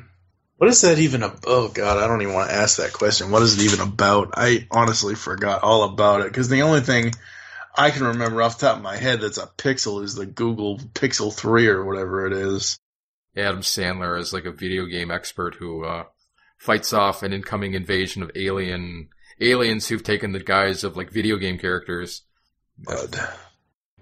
What 0.57 0.71
is 0.71 0.81
that 0.81 0.99
even 0.99 1.23
about? 1.23 1.45
Oh, 1.47 1.69
God, 1.69 1.99
I 1.99 2.09
don't 2.09 2.23
even 2.23 2.33
want 2.33 2.49
to 2.49 2.57
ask 2.57 2.79
that 2.79 2.95
question. 2.95 3.31
What 3.31 3.43
is 3.43 3.59
it 3.59 3.65
even 3.65 3.87
about? 3.87 4.31
I 4.35 4.67
honestly 4.71 5.15
forgot 5.15 5.63
all 5.63 5.85
about 5.85 6.23
it 6.23 6.29
because 6.29 6.49
the 6.49 6.63
only 6.63 6.81
thing 6.81 7.13
I 7.77 7.91
can 7.91 8.05
remember 8.05 8.41
off 8.41 8.59
the 8.59 8.69
top 8.69 8.79
of 8.79 8.83
my 8.83 8.97
head 8.97 9.21
that's 9.21 9.37
a 9.37 9.51
pixel 9.59 10.03
is 10.03 10.15
the 10.15 10.25
Google 10.25 10.79
Pixel 10.79 11.33
3 11.33 11.67
or 11.67 11.85
whatever 11.85 12.27
it 12.27 12.33
is. 12.33 12.79
Adam 13.37 13.61
Sandler 13.61 14.19
is 14.19 14.33
like 14.33 14.47
a 14.47 14.53
video 14.53 14.87
game 14.87 15.11
expert 15.11 15.57
who 15.57 15.85
uh, 15.85 16.05
fights 16.57 16.95
off 16.95 17.23
an 17.23 17.35
incoming 17.35 17.75
invasion 17.75 18.23
of 18.23 18.31
alien 18.35 19.09
aliens 19.41 19.89
who've 19.89 20.03
taken 20.03 20.33
the 20.33 20.41
guise 20.41 20.85
of 20.85 20.97
like 20.97 21.11
video 21.11 21.37
game 21.37 21.59
characters. 21.59 22.23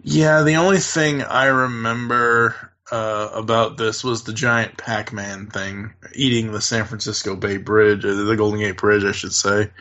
Yeah, 0.05 0.43
the 0.43 0.57
only 0.57 0.79
thing 0.79 1.23
I 1.23 1.47
remember 1.47 2.72
uh, 2.90 3.31
about 3.33 3.77
this 3.77 4.03
was 4.03 4.25
the 4.25 4.33
giant 4.33 4.77
Pac-Man 4.77 5.47
thing, 5.49 5.92
eating 6.14 6.53
the 6.53 6.61
San 6.61 6.85
Francisco 6.85 7.37
Bay 7.37 7.57
Bridge, 7.57 8.05
or 8.05 8.14
the 8.14 8.37
Golden 8.37 8.61
Gate 8.61 8.77
Bridge, 8.77 9.05
I 9.05 9.12
should 9.12 9.35
say. 9.35 9.71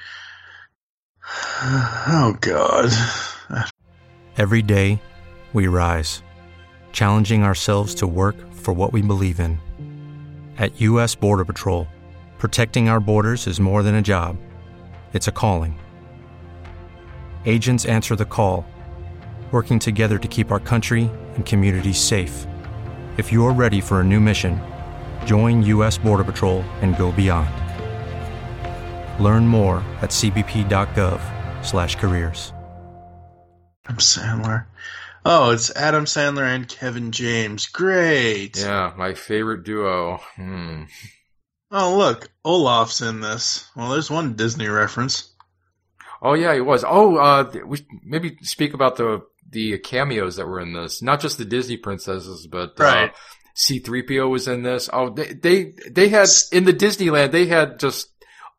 Oh 1.64 2.36
God. 2.42 2.92
Every 4.38 4.64
day, 4.64 5.00
we 5.54 5.68
rise, 5.68 6.24
challenging 6.92 7.44
ourselves 7.44 7.94
to 7.96 8.08
work 8.08 8.36
for 8.54 8.74
what 8.74 8.92
we 8.92 9.02
believe 9.04 9.40
in. 9.40 9.60
At 10.58 10.82
U.S. 10.82 11.14
Border 11.14 11.46
Patrol, 11.46 11.88
protecting 12.40 12.90
our 12.90 13.00
borders 13.00 13.46
is 13.46 13.60
more 13.60 13.84
than 13.84 13.96
a 13.96 14.02
job, 14.02 14.38
it's 15.14 15.28
a 15.28 15.32
calling. 15.32 15.80
Agents 17.46 17.86
answer 17.86 18.16
the 18.16 18.26
call, 18.26 18.66
working 19.52 19.78
together 19.78 20.18
to 20.18 20.28
keep 20.28 20.52
our 20.52 20.60
country 20.60 21.12
and 21.36 21.46
communities 21.46 22.00
safe. 22.00 22.48
If 23.22 23.32
you're 23.32 23.54
ready 23.54 23.80
for 23.82 24.00
a 24.00 24.04
new 24.04 24.20
mission, 24.20 24.60
join 25.26 25.62
U.S. 25.68 26.00
Border 26.00 26.24
Patrol 26.24 26.62
and 26.82 26.98
go 26.98 27.12
beyond. 27.12 27.52
Learn 29.24 29.48
more 29.48 29.84
at 30.02 30.10
cbp.gov/careers. 30.10 32.54
Adam 33.86 33.98
Sandler. 33.98 34.66
Oh, 35.24 35.52
it's 35.52 35.70
Adam 35.76 36.06
Sandler 36.06 36.56
and 36.56 36.68
Kevin 36.68 37.12
James. 37.12 37.68
Great. 37.68 38.58
Yeah, 38.58 38.94
my 38.98 39.14
favorite 39.14 39.66
duo. 39.66 40.20
Hmm. 40.36 40.86
Oh, 41.70 42.00
look, 42.00 42.32
Olaf's 42.44 43.02
in 43.02 43.22
this. 43.22 43.70
Well, 43.76 43.92
there's 43.92 44.10
one 44.10 44.34
Disney 44.34 44.68
reference. 44.68 45.30
Oh 46.24 46.34
yeah, 46.34 46.56
he 46.56 46.62
was. 46.62 46.84
Oh, 46.84 47.18
uh, 47.18 47.52
we 47.68 47.86
maybe 48.04 48.38
speak 48.42 48.74
about 48.74 48.96
the 48.96 49.22
the 49.52 49.78
cameos 49.80 50.38
that 50.38 50.48
were 50.48 50.60
in 50.60 50.74
this. 50.74 51.02
Not 51.02 51.20
just 51.20 51.38
the 51.38 51.46
Disney 51.46 51.78
princesses, 51.78 52.48
but 52.48 52.80
uh, 52.80 53.10
C-3PO 53.54 54.30
was 54.30 54.48
in 54.48 54.64
this. 54.64 54.90
Oh, 54.92 55.10
they, 55.10 55.34
they, 55.34 55.74
they 55.90 56.10
had, 56.10 56.30
in 56.52 56.64
the 56.64 56.74
Disneyland, 56.74 57.32
they 57.32 57.48
had 57.48 57.80
just 57.80 58.10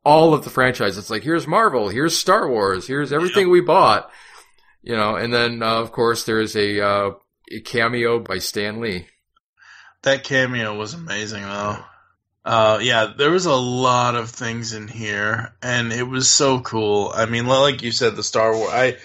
all 0.05 0.35
of 0.35 0.45
the 0.45 0.51
franchises. 0.51 0.99
It's 0.99 1.11
like, 1.11 1.23
here's 1.23 1.47
Marvel, 1.47 1.89
here's 1.89 2.17
Star 2.17 2.49
Wars, 2.49 2.87
here's 2.87 3.13
everything 3.13 3.51
we 3.51 3.61
bought. 3.61 4.11
You 4.83 4.97
know, 4.97 5.15
and 5.15 5.33
then, 5.33 5.63
uh, 5.63 5.81
of 5.81 5.93
course, 5.93 6.25
there's 6.25 6.57
a, 6.57 6.81
uh, 6.81 7.11
a 7.51 7.61
cameo 7.61 8.19
by 8.19 8.39
Stan 8.39 8.81
Lee. 8.81 9.07
That 10.03 10.25
cameo 10.25 10.77
was 10.77 10.95
amazing, 10.95 11.43
though. 11.43 11.79
Uh, 12.45 12.81
yeah, 12.83 13.13
there 13.17 13.31
was 13.31 13.47
a 13.47 13.55
lot 13.55 14.17
of 14.17 14.31
things 14.31 14.73
in 14.73 14.89
here, 14.89 15.55
and 15.63 15.93
it 15.93 16.03
was 16.03 16.29
so 16.29 16.61
cool. 16.61 17.13
I 17.15 17.27
mean, 17.27 17.47
like 17.47 17.83
you 17.83 17.93
said, 17.93 18.17
the 18.17 18.25
Star 18.25 18.57
Wars. 18.57 18.73
I, 18.73 18.97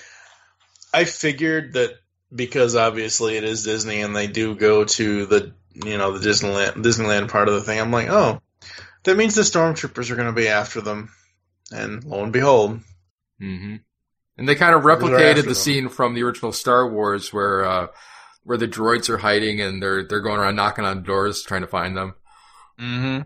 I 0.93 1.05
figured 1.05 1.73
that 1.73 1.91
because 2.33 2.75
obviously 2.75 3.37
it 3.37 3.43
is 3.43 3.63
Disney, 3.63 4.01
and 4.01 4.15
they 4.15 4.27
do 4.27 4.55
go 4.55 4.85
to 4.85 5.25
the 5.25 5.53
you 5.73 5.97
know 5.97 6.17
the 6.17 6.27
Disneyland 6.27 6.75
Disneyland 6.83 7.29
part 7.29 7.47
of 7.47 7.53
the 7.55 7.61
thing. 7.61 7.79
I'm 7.79 7.91
like, 7.91 8.09
oh, 8.09 8.41
that 9.03 9.17
means 9.17 9.35
the 9.35 9.41
stormtroopers 9.43 10.11
are 10.11 10.15
going 10.15 10.27
to 10.27 10.33
be 10.33 10.47
after 10.47 10.81
them, 10.81 11.11
and 11.71 12.03
lo 12.03 12.23
and 12.23 12.33
behold, 12.33 12.79
hmm 13.39 13.77
And 14.37 14.47
they 14.47 14.55
kind 14.55 14.75
of 14.75 14.83
replicated 14.83 15.47
the 15.47 15.53
them. 15.53 15.53
scene 15.53 15.89
from 15.89 16.13
the 16.13 16.23
original 16.23 16.51
Star 16.51 16.89
Wars 16.89 17.33
where, 17.33 17.65
uh, 17.65 17.87
where 18.43 18.57
the 18.57 18.67
droids 18.67 19.09
are 19.09 19.17
hiding 19.17 19.61
and 19.61 19.81
they're, 19.81 20.03
they're 20.03 20.21
going 20.21 20.39
around 20.39 20.55
knocking 20.55 20.85
on 20.85 21.03
doors 21.03 21.43
trying 21.43 21.61
to 21.61 21.67
find 21.67 21.97
them. 21.97 22.15
Mm-hmm. 22.79 23.21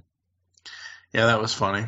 Yeah, 1.13 1.26
that 1.28 1.41
was 1.41 1.54
funny. 1.54 1.88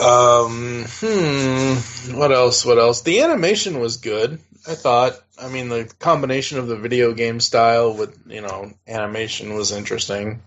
Um, 0.00 0.84
hmm. 0.88 2.16
What 2.18 2.32
else? 2.32 2.64
What 2.64 2.78
else? 2.78 3.02
The 3.02 3.22
animation 3.22 3.80
was 3.80 3.96
good. 3.96 4.40
I 4.68 4.74
thought. 4.74 5.14
I 5.38 5.48
mean, 5.48 5.68
the 5.68 5.92
combination 5.98 6.58
of 6.58 6.66
the 6.66 6.76
video 6.76 7.12
game 7.12 7.40
style 7.40 7.94
with 7.94 8.18
you 8.26 8.40
know 8.40 8.72
animation 8.88 9.54
was 9.54 9.72
interesting. 9.72 10.42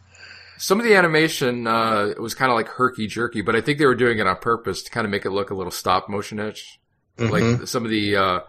Some 0.58 0.80
of 0.80 0.86
the 0.86 0.95
animation, 0.95 1.67
uh, 1.67 2.08
it 2.08 2.19
was 2.19 2.34
kind 2.34 2.52
of 2.52 2.58
like 2.58 2.67
herky 2.67 3.08
jerky, 3.08 3.41
but 3.41 3.56
I 3.56 3.62
think 3.62 3.80
they 3.80 3.86
were 3.86 3.95
doing 3.95 4.19
it 4.19 4.28
on 4.28 4.36
purpose 4.38 4.84
to 4.84 4.91
kind 4.91 5.06
of 5.06 5.12
make 5.12 5.25
it 5.25 5.30
look 5.32 5.52
a 5.52 5.56
little 5.56 5.71
stop 5.71 6.10
motion-ish. 6.10 6.80
Mhm. 7.17 7.32
Like 7.32 7.67
some 7.67 7.86
of 7.86 7.91
the, 7.91 8.17
uh, 8.17 8.39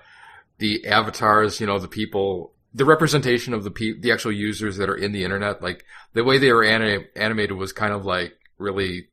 the 0.59 0.89
avatars, 0.89 1.61
you 1.61 1.67
know, 1.69 1.79
the 1.79 1.87
people, 1.87 2.53
the 2.75 2.85
representation 2.85 3.55
of 3.55 3.63
the 3.63 3.71
pe- 3.71 4.01
the 4.01 4.11
actual 4.11 4.33
users 4.33 4.77
that 4.79 4.91
are 4.91 4.97
in 4.97 5.13
the 5.13 5.23
internet, 5.23 5.63
like 5.63 5.85
the 6.13 6.25
way 6.25 6.39
they 6.39 6.53
were 6.53 6.65
ani- 6.65 7.07
animated 7.15 7.57
was 7.57 7.73
kind 7.73 7.93
of 7.93 8.05
like 8.05 8.33
really, 8.59 9.09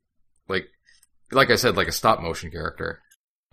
like, 0.49 0.67
like 1.31 1.49
I 1.49 1.55
said, 1.55 1.75
like 1.77 1.87
a 1.87 1.91
stop 1.93 2.21
motion 2.21 2.51
character. 2.51 3.01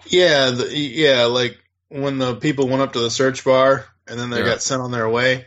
Yeah, 0.07 0.51
the, 0.51 0.77
yeah. 0.77 1.25
Like 1.25 1.57
when 1.89 2.19
the 2.19 2.35
people 2.37 2.69
went 2.69 2.83
up 2.83 2.93
to 2.95 3.01
the 3.01 3.11
search 3.11 3.45
bar 3.45 3.87
and 4.07 4.19
then 4.19 4.31
they 4.31 4.39
Yeah. 4.41 4.45
got 4.47 4.63
sent 4.63 4.83
on 4.83 4.91
their 4.91 5.09
way. 5.09 5.47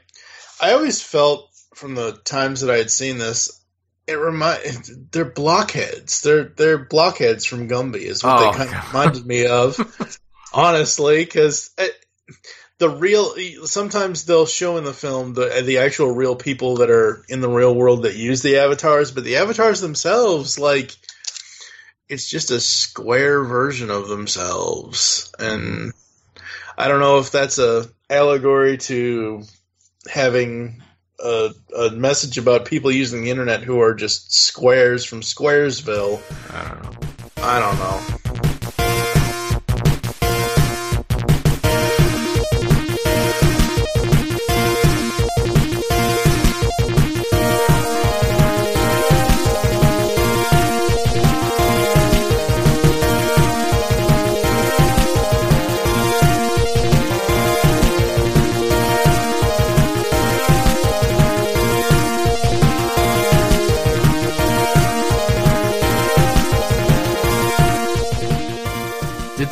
I 0.61 0.73
always 0.73 1.01
felt 1.01 1.49
from 1.75 1.95
the 1.95 2.13
times 2.23 2.61
that 2.61 2.71
I 2.73 2.77
had 2.77 2.91
seen 2.91 3.17
this. 3.17 3.53
It 4.07 4.13
remind 4.13 4.61
they're 5.11 5.25
blockheads. 5.25 6.21
They're 6.21 6.45
they're 6.45 6.77
blockheads 6.85 7.43
from 7.45 7.67
Gumby 7.67 7.97
is 8.03 8.23
what 8.23 8.39
Oh, 8.41 8.51
they 8.51 8.57
kind 8.57 8.71
God. 8.71 8.83
of 8.83 8.87
reminded 8.93 9.25
me 9.25 9.45
of. 9.47 10.17
honestly, 10.53 11.25
because 11.25 11.71
the 12.79 12.89
real 12.89 13.35
sometimes 13.65 14.23
they'll 14.25 14.45
show 14.45 14.77
in 14.77 14.85
the 14.85 14.93
film 14.93 15.33
the 15.33 15.61
the 15.65 15.79
actual 15.79 16.11
real 16.15 16.35
people 16.37 16.77
that 16.77 16.89
are 16.89 17.23
in 17.27 17.41
the 17.41 17.49
real 17.49 17.75
world 17.75 18.03
that 18.03 18.15
use 18.15 18.41
the 18.41 18.57
avatars, 18.59 19.11
but 19.11 19.23
the 19.25 19.35
avatars 19.37 19.81
themselves, 19.81 20.57
like 20.57 20.95
it's 22.09 22.29
just 22.29 22.51
a 22.51 22.59
square 22.59 23.43
version 23.43 23.89
of 23.89 24.07
themselves, 24.07 25.33
and 25.39 25.93
I 26.77 26.87
don't 26.87 26.99
know 26.99 27.19
if 27.19 27.31
that's 27.31 27.57
a 27.57 27.85
allegory 28.09 28.77
to 28.77 29.43
having. 30.09 30.83
A, 31.19 31.49
a 31.75 31.89
message 31.89 32.37
about 32.37 32.65
people 32.65 32.91
using 32.91 33.23
the 33.23 33.31
internet 33.31 33.63
who 33.63 33.81
are 33.81 33.95
just 33.95 34.31
squares 34.31 35.03
from 35.03 35.21
Squaresville. 35.21 36.21
I 36.53 36.69
don't 36.69 36.83
know. 36.83 37.07
I 37.37 37.59
don't 37.59 37.79
know. 37.79 38.16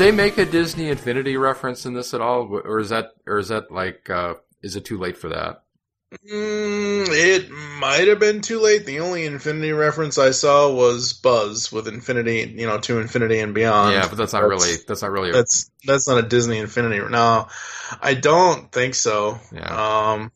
They 0.06 0.12
make 0.12 0.38
a 0.38 0.46
Disney 0.46 0.90
Infinity 0.90 1.36
reference 1.36 1.88
in 1.88 1.96
this 1.96 2.14
at 2.14 2.22
all, 2.22 2.62
or 2.64 2.80
is 2.80 2.90
that, 2.90 3.14
or 3.26 3.40
is 3.40 3.48
that 3.48 3.72
like, 3.72 4.08
uh, 4.08 4.36
is 4.62 4.76
it 4.76 4.86
too 4.86 5.00
late 5.00 5.18
for 5.18 5.30
that? 5.30 5.64
Mm, 6.32 7.08
it 7.10 7.50
might 7.50 8.08
have 8.08 8.20
been 8.20 8.42
too 8.42 8.60
late. 8.60 8.86
The 8.86 9.00
only 9.00 9.26
Infinity 9.26 9.72
reference 9.72 10.20
I 10.20 10.30
saw 10.30 10.72
was 10.72 11.14
Buzz 11.14 11.72
with 11.72 11.88
Infinity, 11.88 12.54
you 12.56 12.68
know, 12.68 12.78
to 12.82 13.00
Infinity 13.00 13.40
and 13.40 13.56
Beyond. 13.56 13.94
yeah, 13.94 14.08
but 14.08 14.16
that's 14.16 14.34
not 14.34 14.44
really, 14.44 14.76
that's 14.88 15.02
not 15.02 15.10
really. 15.10 15.32
A, 15.32 15.34
That's 15.34 15.72
that's 15.84 16.08
not 16.08 16.24
a 16.24 16.28
Disney 16.28 16.60
Infinity. 16.60 17.00
No, 17.10 17.48
I 18.00 18.14
don't 18.14 18.72
think 18.72 18.94
so. 18.94 19.40
Yeah. 19.52 20.12
Um, 20.12 20.32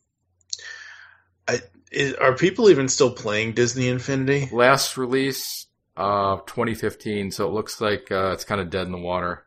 I 1.47 1.59
is, 1.91 2.15
are 2.15 2.33
people 2.33 2.71
even 2.71 2.87
still 2.87 3.11
playing 3.11 3.53
Disney 3.53 3.87
Infinity? 3.87 4.49
last 4.51 4.97
release, 4.97 5.67
uh, 5.95 6.37
2015. 6.37 7.29
So 7.29 7.47
it 7.47 7.53
looks 7.53 7.79
like 7.79 8.11
uh, 8.11 8.31
it's 8.31 8.45
kind 8.45 8.59
of 8.59 8.71
dead 8.71 8.87
in 8.87 8.91
the 8.91 8.97
water 8.97 9.45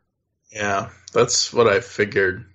Yeah, 0.53 0.89
that's 1.13 1.51
what 1.51 1.67
I 1.67 1.79
figured. 1.79 2.45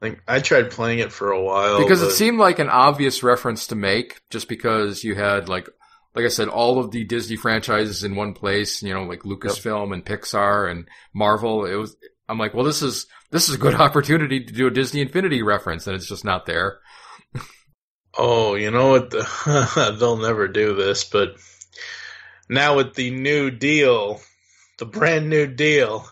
Like 0.00 0.22
I 0.26 0.40
tried 0.40 0.70
playing 0.70 0.98
it 0.98 1.12
for 1.12 1.30
a 1.30 1.42
while 1.42 1.80
because 1.80 2.02
it 2.02 2.12
seemed 2.12 2.38
like 2.38 2.58
an 2.58 2.68
obvious 2.68 3.22
reference 3.22 3.68
to 3.68 3.76
make, 3.76 4.20
just 4.30 4.48
because 4.48 5.04
you 5.04 5.14
had 5.14 5.48
like, 5.48 5.68
like 6.14 6.24
I 6.24 6.28
said, 6.28 6.48
all 6.48 6.78
of 6.78 6.90
the 6.90 7.04
Disney 7.04 7.36
franchises 7.36 8.02
in 8.02 8.16
one 8.16 8.34
place. 8.34 8.82
You 8.82 8.94
know, 8.94 9.04
like 9.04 9.20
Lucasfilm 9.20 9.92
and 9.92 10.04
Pixar 10.04 10.70
and 10.70 10.88
Marvel. 11.14 11.66
It 11.66 11.76
was. 11.76 11.96
I'm 12.28 12.38
like, 12.38 12.54
well, 12.54 12.64
this 12.64 12.82
is 12.82 13.06
this 13.30 13.48
is 13.48 13.54
a 13.54 13.58
good 13.58 13.74
opportunity 13.80 14.42
to 14.44 14.52
do 14.52 14.66
a 14.66 14.70
Disney 14.70 15.02
Infinity 15.02 15.42
reference, 15.42 15.86
and 15.86 15.94
it's 15.94 16.08
just 16.08 16.24
not 16.24 16.46
there. 16.46 16.80
Oh, 18.16 18.54
you 18.56 18.70
know 18.70 18.90
what? 18.90 19.10
The, 19.10 19.94
they'll 19.98 20.16
never 20.16 20.48
do 20.48 20.74
this, 20.74 21.04
but 21.04 21.36
now 22.48 22.76
with 22.76 22.94
the 22.94 23.10
new 23.10 23.50
deal, 23.50 24.20
the 24.78 24.84
brand 24.84 25.30
new 25.30 25.46
deal, 25.46 26.06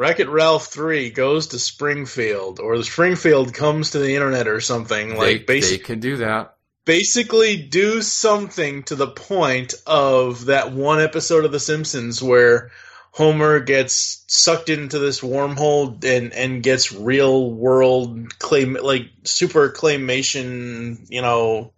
Wreck 0.00 0.18
It 0.18 0.28
Ralph 0.30 0.68
3 0.68 1.10
goes 1.10 1.48
to 1.48 1.58
Springfield, 1.58 2.58
or 2.58 2.78
the 2.78 2.84
Springfield 2.84 3.52
comes 3.52 3.90
to 3.90 3.98
the 3.98 4.14
internet 4.14 4.48
or 4.48 4.60
something. 4.60 5.14
Like, 5.14 5.46
they, 5.46 5.60
basi- 5.60 5.70
they 5.72 5.78
can 5.78 6.00
do 6.00 6.16
that. 6.16 6.54
basically 6.86 7.56
do 7.58 8.00
something 8.00 8.82
to 8.84 8.94
the 8.96 9.06
point 9.08 9.74
of 9.86 10.46
that 10.46 10.72
one 10.72 11.00
episode 11.00 11.44
of 11.44 11.52
The 11.52 11.60
Simpsons 11.60 12.22
where 12.22 12.70
Homer 13.12 13.60
gets 13.60 14.24
sucked 14.28 14.70
into 14.70 14.98
this 14.98 15.20
wormhole 15.20 16.02
and 16.04 16.32
and 16.32 16.62
gets 16.62 16.92
real 16.92 17.50
world 17.52 18.38
claim 18.38 18.78
like 18.80 19.10
super 19.24 19.68
claymation, 19.70 21.06
you 21.10 21.20
know, 21.20 21.72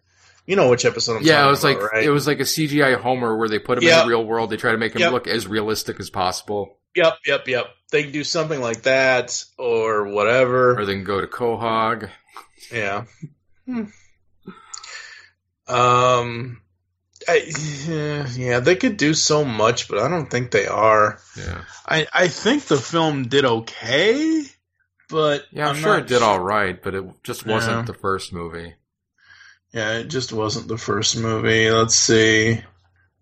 you 0.46 0.56
know 0.56 0.68
which 0.70 0.84
episode 0.84 1.16
I'm 1.16 1.22
Yeah, 1.22 1.36
talking 1.36 1.46
it 1.46 1.50
was 1.50 1.64
like 1.64 1.92
right? 1.92 2.04
it 2.04 2.10
was 2.10 2.26
like 2.26 2.38
a 2.40 2.44
CGI 2.44 3.00
Homer 3.00 3.36
where 3.36 3.48
they 3.48 3.58
put 3.58 3.78
him 3.78 3.84
in 3.88 3.98
the 3.98 4.06
real 4.06 4.24
world. 4.24 4.50
They 4.50 4.56
try 4.58 4.72
to 4.72 4.78
make 4.78 4.92
him 4.94 5.00
Yep. 5.00 5.12
look 5.12 5.26
as 5.26 5.46
realistic 5.46 5.98
as 6.00 6.10
possible, 6.10 6.76
Yep, 6.94 7.14
yep, 7.26 7.48
yep. 7.48 7.66
They 7.92 8.02
can 8.04 8.12
do 8.12 8.24
something 8.24 8.60
like 8.60 8.82
that 8.82 9.44
or 9.58 10.08
whatever. 10.08 10.76
or 10.80 10.84
they 10.86 10.94
can 10.94 11.04
go 11.04 11.20
to 11.20 11.26
Quahog. 11.28 12.10
Yeah. 12.72 13.04
Um, 15.68 16.60
I, 17.28 18.26
yeah, 18.34 18.60
they 18.60 18.76
could 18.76 18.96
do 18.96 19.14
so 19.14 19.44
much, 19.44 19.88
but 19.88 19.98
I 19.98 20.08
don't 20.08 20.30
think 20.30 20.50
they 20.50 20.66
are. 20.66 21.18
Yeah. 21.36 21.62
I 21.86 22.06
I 22.12 22.28
think 22.28 22.64
the 22.64 22.76
film 22.78 23.28
did 23.28 23.44
okay, 23.44 24.42
but 25.08 25.44
Yeah, 25.52 25.68
I'm, 25.68 25.76
I'm 25.76 25.82
sure 25.82 25.92
not 25.94 26.02
it 26.02 26.08
did 26.08 26.18
su- 26.18 26.24
all 26.24 26.40
right, 26.40 26.82
but 26.82 26.94
it 26.94 27.04
just 27.22 27.46
wasn't 27.46 27.76
Yeah. 27.78 27.82
the 27.84 27.94
first 27.94 28.32
movie. 28.32 28.74
Yeah, 29.72 29.98
it 29.98 30.08
just 30.08 30.32
wasn't 30.32 30.68
the 30.68 30.76
first 30.78 31.16
movie. 31.16 31.70
Let's 31.70 31.94
see. 31.94 32.62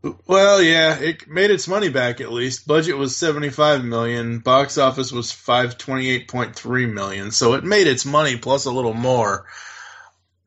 Well, 0.02 0.62
yeah, 0.62 0.98
it 0.98 1.28
made 1.28 1.50
its 1.50 1.68
money 1.68 1.90
back 1.90 2.20
at 2.20 2.32
least. 2.32 2.66
Budget 2.66 2.96
was 2.96 3.16
75 3.16 3.84
million, 3.84 4.38
box 4.38 4.78
office 4.78 5.12
was 5.12 5.30
528.3 5.30 6.92
million. 6.92 7.30
So 7.30 7.54
it 7.54 7.64
made 7.64 7.86
its 7.86 8.06
money 8.06 8.36
plus 8.36 8.64
a 8.64 8.70
little 8.70 8.94
more. 8.94 9.46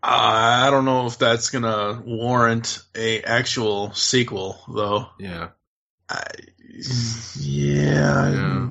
I 0.01 0.69
don't 0.69 0.85
know 0.85 1.05
if 1.05 1.17
that's 1.17 1.49
going 1.49 1.63
to 1.63 2.01
warrant 2.03 2.83
a 2.95 3.21
actual 3.21 3.93
sequel 3.93 4.59
though. 4.67 5.07
Yeah. 5.19 5.49
I, 6.09 6.23
yeah. 7.39 8.31
Yeah. 8.31 8.69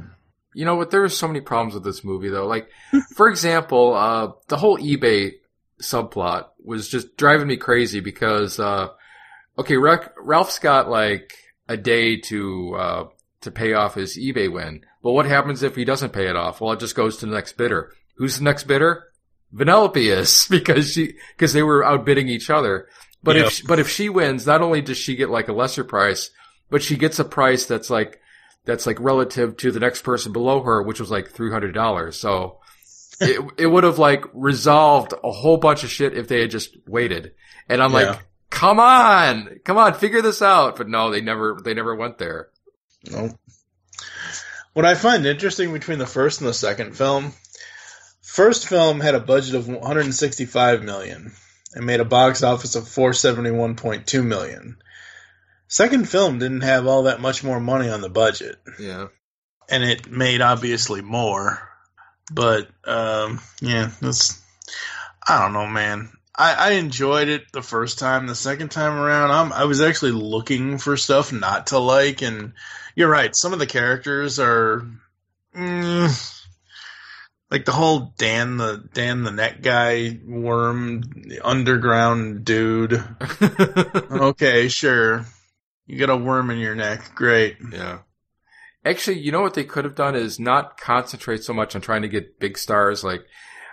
You 0.55 0.64
know 0.66 0.75
what? 0.75 0.90
There 0.90 1.05
are 1.05 1.09
so 1.09 1.27
many 1.27 1.40
problems 1.40 1.75
with 1.75 1.85
this 1.85 2.05
movie, 2.05 2.29
though. 2.29 2.47
Like, 2.47 2.68
for 3.14 3.29
example, 3.29 3.95
uh, 3.95 4.33
the 4.49 4.57
whole 4.57 4.79
eBay 4.79 5.35
subplot 5.81 6.49
was 6.62 6.88
just 6.88 7.16
driving 7.16 7.47
me 7.47 7.57
crazy 7.57 8.01
because, 8.01 8.61
uh, 8.61 8.88
okay, 9.59 9.77
Ra- 9.77 10.09
Ralph's 10.19 10.59
got 10.59 10.88
like 10.88 11.35
a 11.69 11.77
day 11.77 12.17
to 12.23 12.75
uh, 12.77 13.05
to 13.43 13.51
pay 13.51 13.73
off 13.75 13.95
his 13.95 14.17
eBay 14.19 14.51
win. 14.53 14.85
But 15.03 15.12
what 15.12 15.27
happens 15.27 15.62
if 15.62 15.75
he 15.77 15.85
doesn't 15.85 16.12
pay 16.12 16.29
it 16.29 16.37
off? 16.37 16.61
Well, 16.61 16.73
it 16.73 16.81
just 16.81 16.95
goes 16.95 17.17
to 17.19 17.27
the 17.27 17.35
next 17.35 17.55
bidder. 17.57 17.93
Who's 18.17 18.38
the 18.38 18.45
next 18.45 18.65
bidder? 18.65 19.05
Vanellope 19.55 19.97
is 19.97 20.47
because 20.51 20.93
she 20.93 21.15
because 21.37 21.53
they 21.53 21.62
were 21.62 21.85
outbidding 21.85 22.29
each 22.29 22.51
other. 22.51 22.88
But 23.23 23.37
Yep. 23.37 23.47
if 23.47 23.67
but 23.67 23.79
if 23.79 23.88
she 23.88 24.09
wins, 24.09 24.47
not 24.47 24.62
only 24.62 24.81
does 24.81 24.97
she 24.99 25.17
get 25.17 25.31
like 25.31 25.49
a 25.49 25.53
lesser 25.53 25.85
price, 25.85 26.31
but 26.71 26.83
she 26.83 26.97
gets 26.97 27.19
a 27.19 27.25
price 27.25 27.67
that's 27.67 27.91
like 27.91 28.21
that's 28.65 28.87
like 28.87 28.99
relative 29.01 29.57
to 29.59 29.71
the 29.73 29.81
next 29.81 30.03
person 30.03 30.33
below 30.33 30.62
her, 30.62 30.83
which 30.83 31.01
was 31.01 31.11
like 31.11 31.31
three 31.31 31.51
hundred 31.51 31.73
dollars. 31.73 32.17
So 32.19 32.59
it 33.21 33.41
it 33.59 33.67
would 33.67 33.85
have 33.85 33.99
like 33.99 34.25
resolved 34.35 35.15
a 35.23 35.31
whole 35.31 35.57
bunch 35.57 35.85
of 35.85 35.91
shit 35.91 36.17
if 36.17 36.27
they 36.29 36.41
had 36.41 36.51
just 36.51 36.77
waited. 36.87 37.33
And 37.69 37.83
I'm 37.83 37.93
Yeah. 37.93 37.97
like, 38.11 38.27
come 38.53 38.79
on, 38.79 39.59
come 39.65 39.79
on, 39.79 39.95
figure 39.95 40.23
this 40.23 40.43
out. 40.43 40.77
But 40.77 40.88
no, 40.88 41.11
they 41.11 41.21
never 41.21 41.59
they 41.65 41.75
never 41.75 41.95
went 41.95 42.19
there. 42.19 42.49
No. 43.11 43.31
What 44.75 44.85
I 44.87 44.95
find 44.95 45.27
interesting 45.27 45.73
between 45.73 45.99
the 45.99 46.07
first 46.07 46.41
and 46.41 46.49
the 46.49 46.55
second 46.55 46.97
film, 46.97 47.33
first 48.23 48.69
film 48.69 49.01
had 49.01 49.15
a 49.15 49.21
budget 49.21 49.55
of 49.55 49.69
165 49.69 50.83
million 50.83 51.33
and 51.75 51.87
made 51.87 52.01
a 52.01 52.05
box 52.05 52.43
office 52.43 52.75
of 52.75 52.85
471.2 52.85 54.25
million. 54.25 54.77
Second 55.69 56.09
film 56.09 56.38
didn't 56.38 56.61
have 56.62 56.87
all 56.87 57.05
that 57.05 57.21
much 57.21 57.43
more 57.43 57.61
money 57.61 57.88
on 57.88 58.01
the 58.03 58.09
budget, 58.11 58.57
Yeah. 58.79 59.07
and 59.71 59.83
it 59.83 60.11
made 60.11 60.41
obviously 60.43 61.01
more. 61.03 61.59
But 62.33 62.69
um, 62.85 63.41
yeah, 63.61 63.91
that's 64.01 64.41
I 65.27 65.41
don't 65.43 65.53
know, 65.53 65.67
man. 65.67 66.12
I, 66.35 66.55
I 66.55 66.71
enjoyed 66.73 67.29
it 67.29 67.53
the 67.53 67.62
first 67.62 67.99
time. 67.99 68.27
The 68.27 68.35
second 68.35 68.71
time 68.71 68.95
around, 68.95 69.31
I'm, 69.31 69.53
I 69.53 69.64
was 69.64 69.81
actually 69.81 70.12
looking 70.12 70.79
for 70.79 70.97
stuff 70.97 71.33
not 71.33 71.68
to 71.68 71.79
like, 71.79 72.23
and 72.23 72.55
you're 72.97 73.11
right. 73.11 73.35
Some 73.37 73.53
of 73.53 73.59
the 73.59 73.66
characters 73.66 74.38
are, 74.38 74.87
mm, 75.55 76.42
like 77.53 77.66
the 77.66 77.73
whole 77.73 78.14
Dan 78.16 78.57
the 78.57 78.88
Dan 78.95 79.25
the 79.25 79.31
neck 79.31 79.61
guy 79.61 80.18
worm 80.25 81.03
the 81.03 81.40
underground 81.45 82.47
dude. 82.47 83.05
okay, 84.11 84.68
sure. 84.68 85.27
You 85.87 85.99
got 85.99 86.09
a 86.09 86.16
worm 86.16 86.51
in 86.51 86.59
your 86.59 86.75
neck. 86.75 87.14
Great. 87.14 87.59
Yeah. 87.71 87.99
Actually, 88.87 89.18
you 89.18 89.33
know 89.33 89.42
what 89.42 89.53
they 89.53 89.64
could 89.64 89.85
have 89.85 89.95
done 89.95 90.16
is 90.16 90.40
not 90.40 90.81
concentrate 90.81 91.45
so 91.45 91.53
much 91.53 91.75
on 91.77 91.83
trying 91.83 92.03
to 92.03 92.09
get 92.09 92.40
big 92.40 92.57
stars. 92.57 93.05
Like, 93.05 93.27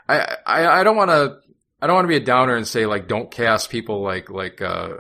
I, 0.10 0.36
I, 0.46 0.68
I 0.68 0.84
don't 0.84 0.98
want 0.98 1.10
to, 1.12 1.38
I 1.82 1.88
don't 1.88 1.96
want 1.96 2.06
to 2.06 2.10
be 2.10 2.18
a 2.18 2.20
downer 2.26 2.56
and 2.56 2.68
say 2.68 2.86
like, 2.86 3.08
don't 3.08 3.32
cast 3.32 3.70
people 3.70 4.02
like, 4.02 4.30
like, 4.30 4.62
uh, 4.62 4.98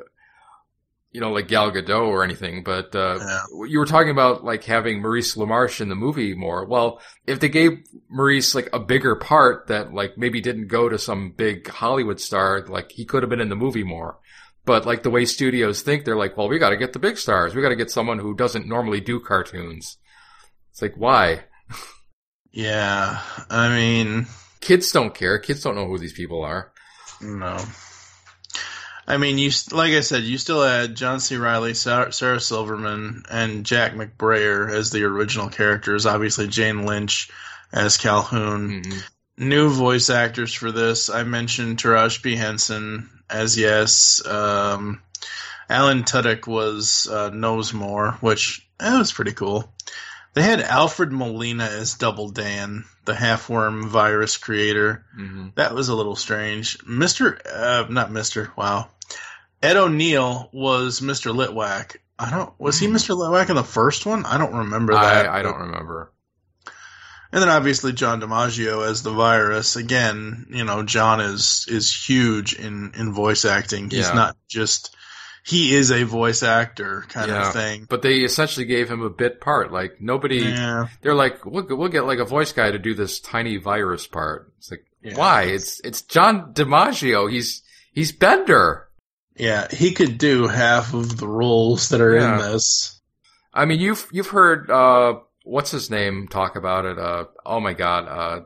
you 1.11 1.19
know, 1.21 1.31
like 1.31 1.47
Gal 1.47 1.71
Gadot 1.71 2.07
or 2.07 2.23
anything. 2.23 2.63
But, 2.63 2.95
uh, 2.95 3.17
Yeah. 3.19 3.41
you 3.67 3.79
were 3.79 3.85
talking 3.85 4.11
about 4.11 4.43
like 4.43 4.63
having 4.63 5.01
Maurice 5.01 5.35
LaMarche 5.35 5.81
in 5.81 5.89
the 5.89 5.95
movie 5.95 6.35
more. 6.35 6.65
Well, 6.65 7.01
if 7.25 7.39
they 7.39 7.49
gave 7.49 7.79
Maurice 8.09 8.53
like 8.55 8.69
a 8.73 8.79
bigger 8.79 9.15
part 9.15 9.67
that 9.67 9.91
like 9.93 10.17
maybe 10.17 10.39
didn't 10.39 10.67
go 10.67 10.87
to 10.87 10.97
some 10.99 11.31
big 11.31 11.67
Hollywood 11.67 12.19
star, 12.21 12.63
like 12.67 12.91
he 12.91 13.05
could 13.05 13.23
have 13.23 13.29
been 13.29 13.41
in 13.41 13.49
the 13.49 13.55
movie 13.55 13.83
more. 13.83 14.19
But 14.65 14.85
like 14.85 15.01
the 15.03 15.09
way 15.09 15.25
studios 15.25 15.81
think, 15.81 16.05
they're 16.05 16.15
like, 16.15 16.37
well, 16.37 16.47
we 16.47 16.59
got 16.59 16.69
to 16.69 16.77
get 16.77 16.93
the 16.93 16.99
big 16.99 17.17
stars. 17.17 17.55
We 17.55 17.61
got 17.63 17.69
to 17.69 17.75
get 17.75 17.89
someone 17.89 18.19
who 18.19 18.35
doesn't 18.35 18.67
normally 18.67 19.01
do 19.01 19.19
cartoons. 19.19 19.97
It's 20.71 20.81
like, 20.81 20.93
why? 20.95 21.43
Yeah. 22.51 23.21
I 23.49 23.69
mean, 23.69 24.25
Kids 24.61 24.91
don't 24.91 25.13
care. 25.15 25.39
Kids 25.39 25.61
don't 25.63 25.75
know 25.75 25.87
who 25.87 25.97
these 25.97 26.13
people 26.13 26.43
are. 26.43 26.71
No. 27.21 27.57
I 29.07 29.17
mean, 29.17 29.39
you 29.39 29.49
like 29.71 29.93
I 29.93 30.01
said, 30.01 30.23
you 30.23 30.37
still 30.37 30.61
had 30.61 30.95
John 30.95 31.19
C. 31.19 31.35
Reilly, 31.37 31.73
Sarah, 31.73 32.39
Silverman, 32.39 33.23
and 33.29 33.65
Jack 33.65 33.93
McBrayer 33.93 34.71
as 34.71 34.91
the 34.91 35.03
original 35.03 35.49
characters. 35.49 36.05
Obviously, 36.05 36.47
Jane 36.47 36.85
Lynch 36.85 37.31
as 37.73 37.97
Calhoun. 37.97 38.83
Mhm. 38.83 39.03
New 39.37 39.69
voice 39.69 40.09
actors 40.09 40.53
for 40.53 40.71
this. 40.71 41.09
I 41.09 41.23
mentioned 41.23 41.79
Taraji 41.79 42.21
P. 42.21 42.35
Henson 42.35 43.09
as 43.29 43.57
Yes. 43.57 44.23
Um, 44.25 45.01
Alan 45.69 46.03
Tudyk 46.03 46.45
was 46.45 47.07
uh, 47.09 47.29
Knowsmore, 47.31 48.17
which 48.21 48.67
that 48.79 48.97
was 48.97 49.11
pretty 49.11 49.33
cool. 49.33 49.73
They 50.33 50.43
had 50.43 50.61
Alfred 50.61 51.11
Molina 51.11 51.63
as 51.65 51.95
Double 51.95 52.29
Dan, 52.29 52.85
the 53.05 53.15
half 53.15 53.49
worm 53.49 53.89
virus 53.89 54.37
creator. 54.37 55.05
Mhm. 55.17 55.55
That 55.55 55.73
was 55.73 55.89
a 55.89 55.95
little 55.95 56.15
strange. 56.15 56.77
Mr. 56.79 57.39
Uh, 57.45 57.85
not 57.89 58.11
Mr. 58.11 58.55
Wow. 58.55 58.89
Ed 59.61 59.75
O'Neill 59.75 60.49
was 60.53 61.01
Mr. 61.01 61.33
Litwack. 61.33 61.97
I 62.17 62.29
don't. 62.29 62.53
Was 62.59 62.79
he 62.79 62.87
Mr. 62.87 63.15
Litwack 63.17 63.49
in 63.49 63.55
the 63.55 63.63
first 63.63 64.05
one? 64.05 64.25
I 64.25 64.37
don't 64.37 64.53
remember 64.53 64.93
that. 64.93 65.25
I, 65.27 65.39
I 65.39 65.41
don't 65.41 65.59
remember. 65.59 66.11
And 67.31 67.41
then 67.43 67.49
obviously 67.49 67.93
John 67.93 68.21
DiMaggio 68.21 68.87
as 68.87 69.03
the 69.03 69.11
virus. 69.11 69.75
Again, 69.75 70.47
you 70.49 70.63
know, 70.63 70.83
John 70.83 71.19
is 71.21 71.65
is 71.67 71.93
huge 71.93 72.53
in 72.53 72.91
in 72.95 73.13
voice 73.13 73.45
acting. 73.45 73.89
He's 73.89 74.07
Yeah. 74.07 74.13
not 74.13 74.37
just. 74.47 74.95
He 75.45 75.73
is 75.73 75.91
a 75.91 76.03
voice 76.03 76.43
actor 76.43 77.05
kind 77.09 77.29
Yeah. 77.29 77.47
of 77.47 77.53
thing. 77.53 77.85
But 77.89 78.01
they 78.01 78.17
essentially 78.19 78.65
gave 78.65 78.89
him 78.89 79.01
a 79.01 79.09
bit 79.09 79.41
part. 79.41 79.71
Like 79.71 79.99
nobody, 79.99 80.39
Yeah. 80.39 80.87
they're 81.01 81.15
like, 81.15 81.45
we'll, 81.45 81.65
we'll 81.69 81.89
get 81.89 82.05
like 82.05 82.19
a 82.19 82.25
voice 82.25 82.51
guy 82.51 82.71
to 82.71 82.79
do 82.79 82.93
this 82.93 83.19
tiny 83.19 83.57
virus 83.57 84.05
part. 84.07 84.51
It's 84.57 84.69
like, 84.71 84.85
Yeah. 85.01 85.15
why? 85.17 85.43
It's, 85.43 85.79
it's 85.81 86.01
John 86.01 86.53
DiMaggio. 86.53 87.31
He's, 87.31 87.63
he's 87.93 88.11
Bender. 88.11 88.87
Yeah, 89.35 89.67
he 89.71 89.91
could 89.93 90.17
do 90.17 90.47
half 90.47 90.93
of 90.93 91.17
the 91.17 91.27
roles 91.27 91.89
that 91.89 92.01
are 92.01 92.15
in 92.17 92.37
this. 92.39 92.99
I 93.53 93.63
mean, 93.65 93.79
you've, 93.79 94.05
you've 94.11 94.27
heard, 94.27 94.69
uh, 94.69 95.19
what's 95.43 95.71
his 95.71 95.89
name 95.89 96.27
talk 96.27 96.57
about 96.57 96.83
it? 96.85 96.99
Uh, 96.99 97.25
oh 97.45 97.61
my 97.61 97.71
God, 97.73 98.07
uh, 98.07 98.41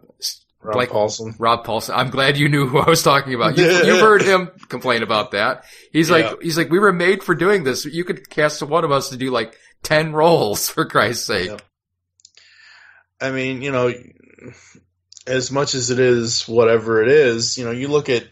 Rob 0.63 0.75
Like- 0.75 0.89
Paulsen. 0.89 1.35
Rob 1.37 1.65
Paulsen. 1.65 1.93
I'm 1.95 2.09
glad 2.09 2.37
you 2.37 2.49
knew 2.49 2.67
who 2.67 2.79
I 2.79 2.89
was 2.89 3.03
talking 3.03 3.33
about. 3.33 3.57
You, 3.57 3.65
you've 3.65 3.99
heard 4.01 4.21
him 4.21 4.49
complain 4.69 5.03
about 5.03 5.31
that. 5.31 5.65
He's 5.91 6.09
like, 6.09 6.41
he's 6.41 6.57
like, 6.57 6.69
we 6.69 6.79
were 6.79 6.93
made 6.93 7.23
for 7.23 7.35
doing 7.35 7.63
this. 7.63 7.85
You 7.85 8.03
could 8.03 8.29
cast 8.29 8.61
one 8.63 8.83
of 8.83 8.91
us 8.91 9.09
to 9.09 9.17
do 9.17 9.29
like 9.31 9.57
10 9.83 10.13
roles 10.13 10.69
for 10.69 10.85
Christ's 10.85 11.25
sake. 11.27 11.49
Yep. 11.49 11.61
I 13.21 13.31
mean, 13.31 13.61
you 13.61 13.71
know, 13.71 13.93
as 15.25 15.51
much 15.51 15.75
as 15.75 15.89
it 15.89 15.99
is 15.99 16.47
whatever 16.47 17.01
it 17.01 17.07
is, 17.07 17.57
you 17.57 17.65
know, 17.65 17.71
you 17.71 17.87
look 17.87 18.09
at 18.09 18.27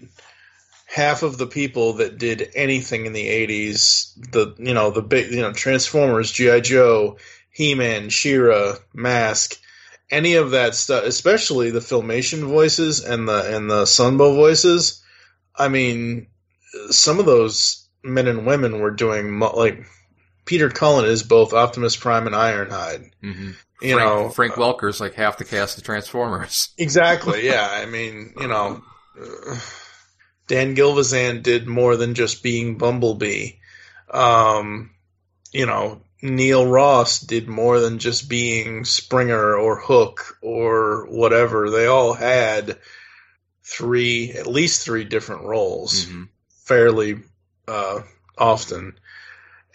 half 0.88 1.24
of 1.24 1.38
the 1.38 1.48
people 1.48 1.94
that 1.94 2.18
did 2.18 2.50
anything 2.54 3.06
in 3.06 3.14
the 3.14 3.26
80s, 3.26 4.12
the, 4.32 4.54
you 4.58 4.74
know, 4.74 4.92
the 4.92 5.02
big, 5.02 5.32
you 5.32 5.42
know, 5.42 5.54
Transformers, 5.54 6.32
G.I. 6.32 6.60
Joe, 6.60 7.18
He-Man, 7.52 8.10
She-Ra, 8.10 8.76
Mask, 8.94 9.58
any 10.12 10.36
of 10.36 10.52
that 10.52 10.76
stuff, 10.76 11.06
especially 11.06 11.72
the 11.72 11.80
Filmation 11.80 12.44
voices 12.48 13.04
and 13.04 13.28
the, 13.28 13.56
and 13.56 13.70
the 13.70 13.84
Sunbow 13.84 14.36
voices. 14.36 15.02
I 15.56 15.70
mean, 15.70 16.28
some 16.90 17.20
of 17.20 17.26
those 17.26 17.88
men 18.04 18.28
and 18.28 18.46
women 18.46 18.80
were 18.80 18.92
doing, 18.92 19.32
mo- 19.32 19.56
like, 19.56 19.86
Peter 20.46 20.70
Cullen 20.70 21.06
is 21.06 21.24
both 21.24 21.54
Optimus 21.54 21.96
Prime 21.96 22.28
and 22.28 22.36
Ironhide. 22.36 23.12
hmm 23.22 23.52
You 23.82 23.96
Frank, 23.96 24.00
know, 24.00 24.30
Frank 24.30 24.58
Welker's 24.58 25.00
like 25.00 25.14
half 25.14 25.38
the 25.38 25.46
cast 25.46 25.78
of 25.78 25.84
Transformers. 25.84 26.70
Exactly. 26.78 27.46
Yeah. 27.46 27.68
I 27.72 27.86
mean, 27.86 28.34
you 28.40 28.48
know, 28.48 28.82
uh, 29.20 29.60
Dan 30.48 30.76
Gilvezan 30.76 31.44
did 31.44 31.68
more 31.68 31.96
than 31.96 32.16
just 32.16 32.44
being 32.44 32.78
Bumblebee. 32.78 33.52
Um, 34.10 34.92
you 35.54 35.66
know, 35.66 36.02
Neil 36.22 36.66
Ross 36.66 37.20
did 37.20 37.48
more 37.48 37.80
than 37.80 38.00
just 38.00 38.30
being 38.30 38.86
Springer 38.86 39.56
or 39.56 39.80
Hook 39.80 40.38
or 40.42 41.08
whatever. 41.08 41.70
They 41.70 41.88
all 41.88 42.14
had 42.14 42.78
three, 43.64 44.32
at 44.32 44.48
least 44.48 44.84
three 44.84 45.04
different 45.04 45.44
roles 45.44 46.06
Mhm. 46.06 46.28
fairly 46.66 47.20
uh, 47.68 48.02
often. 48.38 49.00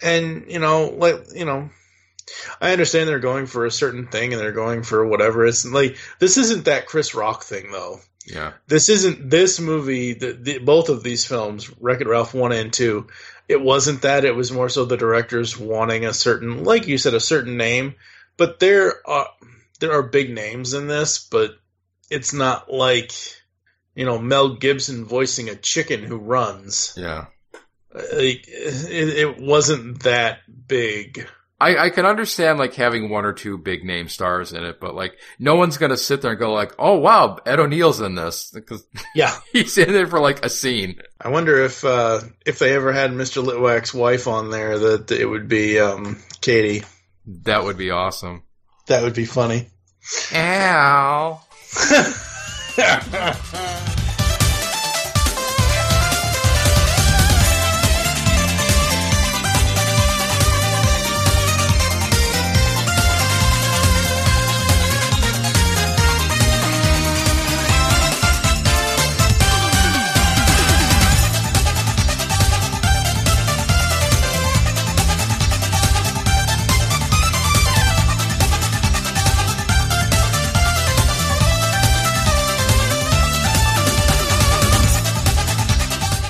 And 0.01 0.45
you 0.47 0.59
know, 0.59 0.89
like 0.89 1.25
you 1.33 1.45
know, 1.45 1.69
I 2.61 2.71
understand 2.71 3.09
they're 3.09 3.19
going 3.19 3.47
for 3.47 3.65
a 3.65 3.71
certain 3.71 4.07
thing 4.07 4.33
and 4.33 4.41
they're 4.41 4.51
going 4.51 4.83
for 4.83 5.05
whatever. 5.05 5.45
It's 5.45 5.65
like 5.65 5.97
this 6.19 6.37
isn't 6.37 6.65
that 6.65 6.85
Chris 6.85 7.15
Rock 7.15 7.43
thing 7.43 7.71
though. 7.71 7.99
Yeah. 8.27 8.53
This 8.67 8.89
isn't 8.89 9.29
this 9.29 9.59
movie. 9.59 10.13
The, 10.13 10.33
the 10.33 10.57
both 10.59 10.89
of 10.89 11.01
these 11.01 11.25
films, 11.25 11.71
Wreck 11.79 12.01
It 12.01 12.07
Ralph 12.07 12.33
one 12.33 12.51
and 12.51 12.71
two, 12.71 13.07
it 13.47 13.61
wasn't 13.61 14.01
that. 14.01 14.25
It 14.25 14.35
was 14.35 14.51
more 14.51 14.69
so 14.69 14.85
the 14.85 14.97
directors 14.97 15.57
wanting 15.57 16.05
a 16.05 16.13
certain, 16.13 16.63
like 16.63 16.87
you 16.87 16.97
said, 16.97 17.13
a 17.13 17.19
certain 17.19 17.57
name. 17.57 17.95
But 18.35 18.59
there 18.59 18.95
are 19.07 19.29
there 19.79 19.93
are 19.93 20.03
big 20.03 20.29
names 20.29 20.73
in 20.73 20.87
this, 20.87 21.19
but 21.19 21.51
it's 22.09 22.33
not 22.33 22.71
like 22.71 23.13
you 23.95 24.05
know 24.05 24.19
Mel 24.19 24.55
Gibson 24.55 25.05
voicing 25.05 25.49
a 25.49 25.55
chicken 25.55 26.03
who 26.03 26.17
runs. 26.17 26.93
Yeah. 26.97 27.27
Like, 27.93 28.45
it, 28.47 29.17
it 29.17 29.39
wasn't 29.39 30.03
that 30.03 30.39
big. 30.67 31.27
I, 31.59 31.85
I 31.85 31.89
can 31.89 32.05
understand 32.05 32.59
like 32.59 32.75
having 32.75 33.09
one 33.09 33.25
or 33.25 33.33
two 33.33 33.57
big 33.57 33.83
name 33.83 34.09
stars 34.09 34.53
in 34.53 34.63
it, 34.63 34.79
but 34.79 34.93
like 34.93 35.17
no 35.39 35.55
one's 35.55 35.77
gonna 35.77 35.97
sit 35.97 36.21
there 36.21 36.31
and 36.31 36.39
go 36.39 36.53
like, 36.53 36.73
"Oh 36.77 36.99
wow, 36.99 37.39
Ed 37.45 37.59
O'Neill's 37.59 37.99
in 37.99 38.15
this," 38.15 38.51
because 38.53 38.85
Yeah, 39.15 39.35
he's 39.51 39.77
in 39.77 39.91
there 39.91 40.07
for 40.07 40.19
like 40.19 40.45
a 40.45 40.49
scene. 40.49 40.99
I 41.19 41.29
wonder 41.29 41.63
if 41.63 41.83
uh, 41.83 42.21
if 42.45 42.59
they 42.59 42.75
ever 42.75 42.93
had 42.93 43.11
Mr. 43.11 43.43
Litwak's 43.43 43.93
wife 43.93 44.27
on 44.27 44.51
there, 44.51 44.77
that 44.77 45.11
it 45.11 45.25
would 45.25 45.47
be 45.47 45.79
um, 45.79 46.17
Katey. 46.41 46.85
That 47.43 47.63
would 47.63 47.77
be 47.77 47.91
awesome. 47.91 48.43
That 48.85 49.03
would 49.03 49.15
be 49.15 49.25
funny. 49.25 49.67
Ow. 50.33 51.41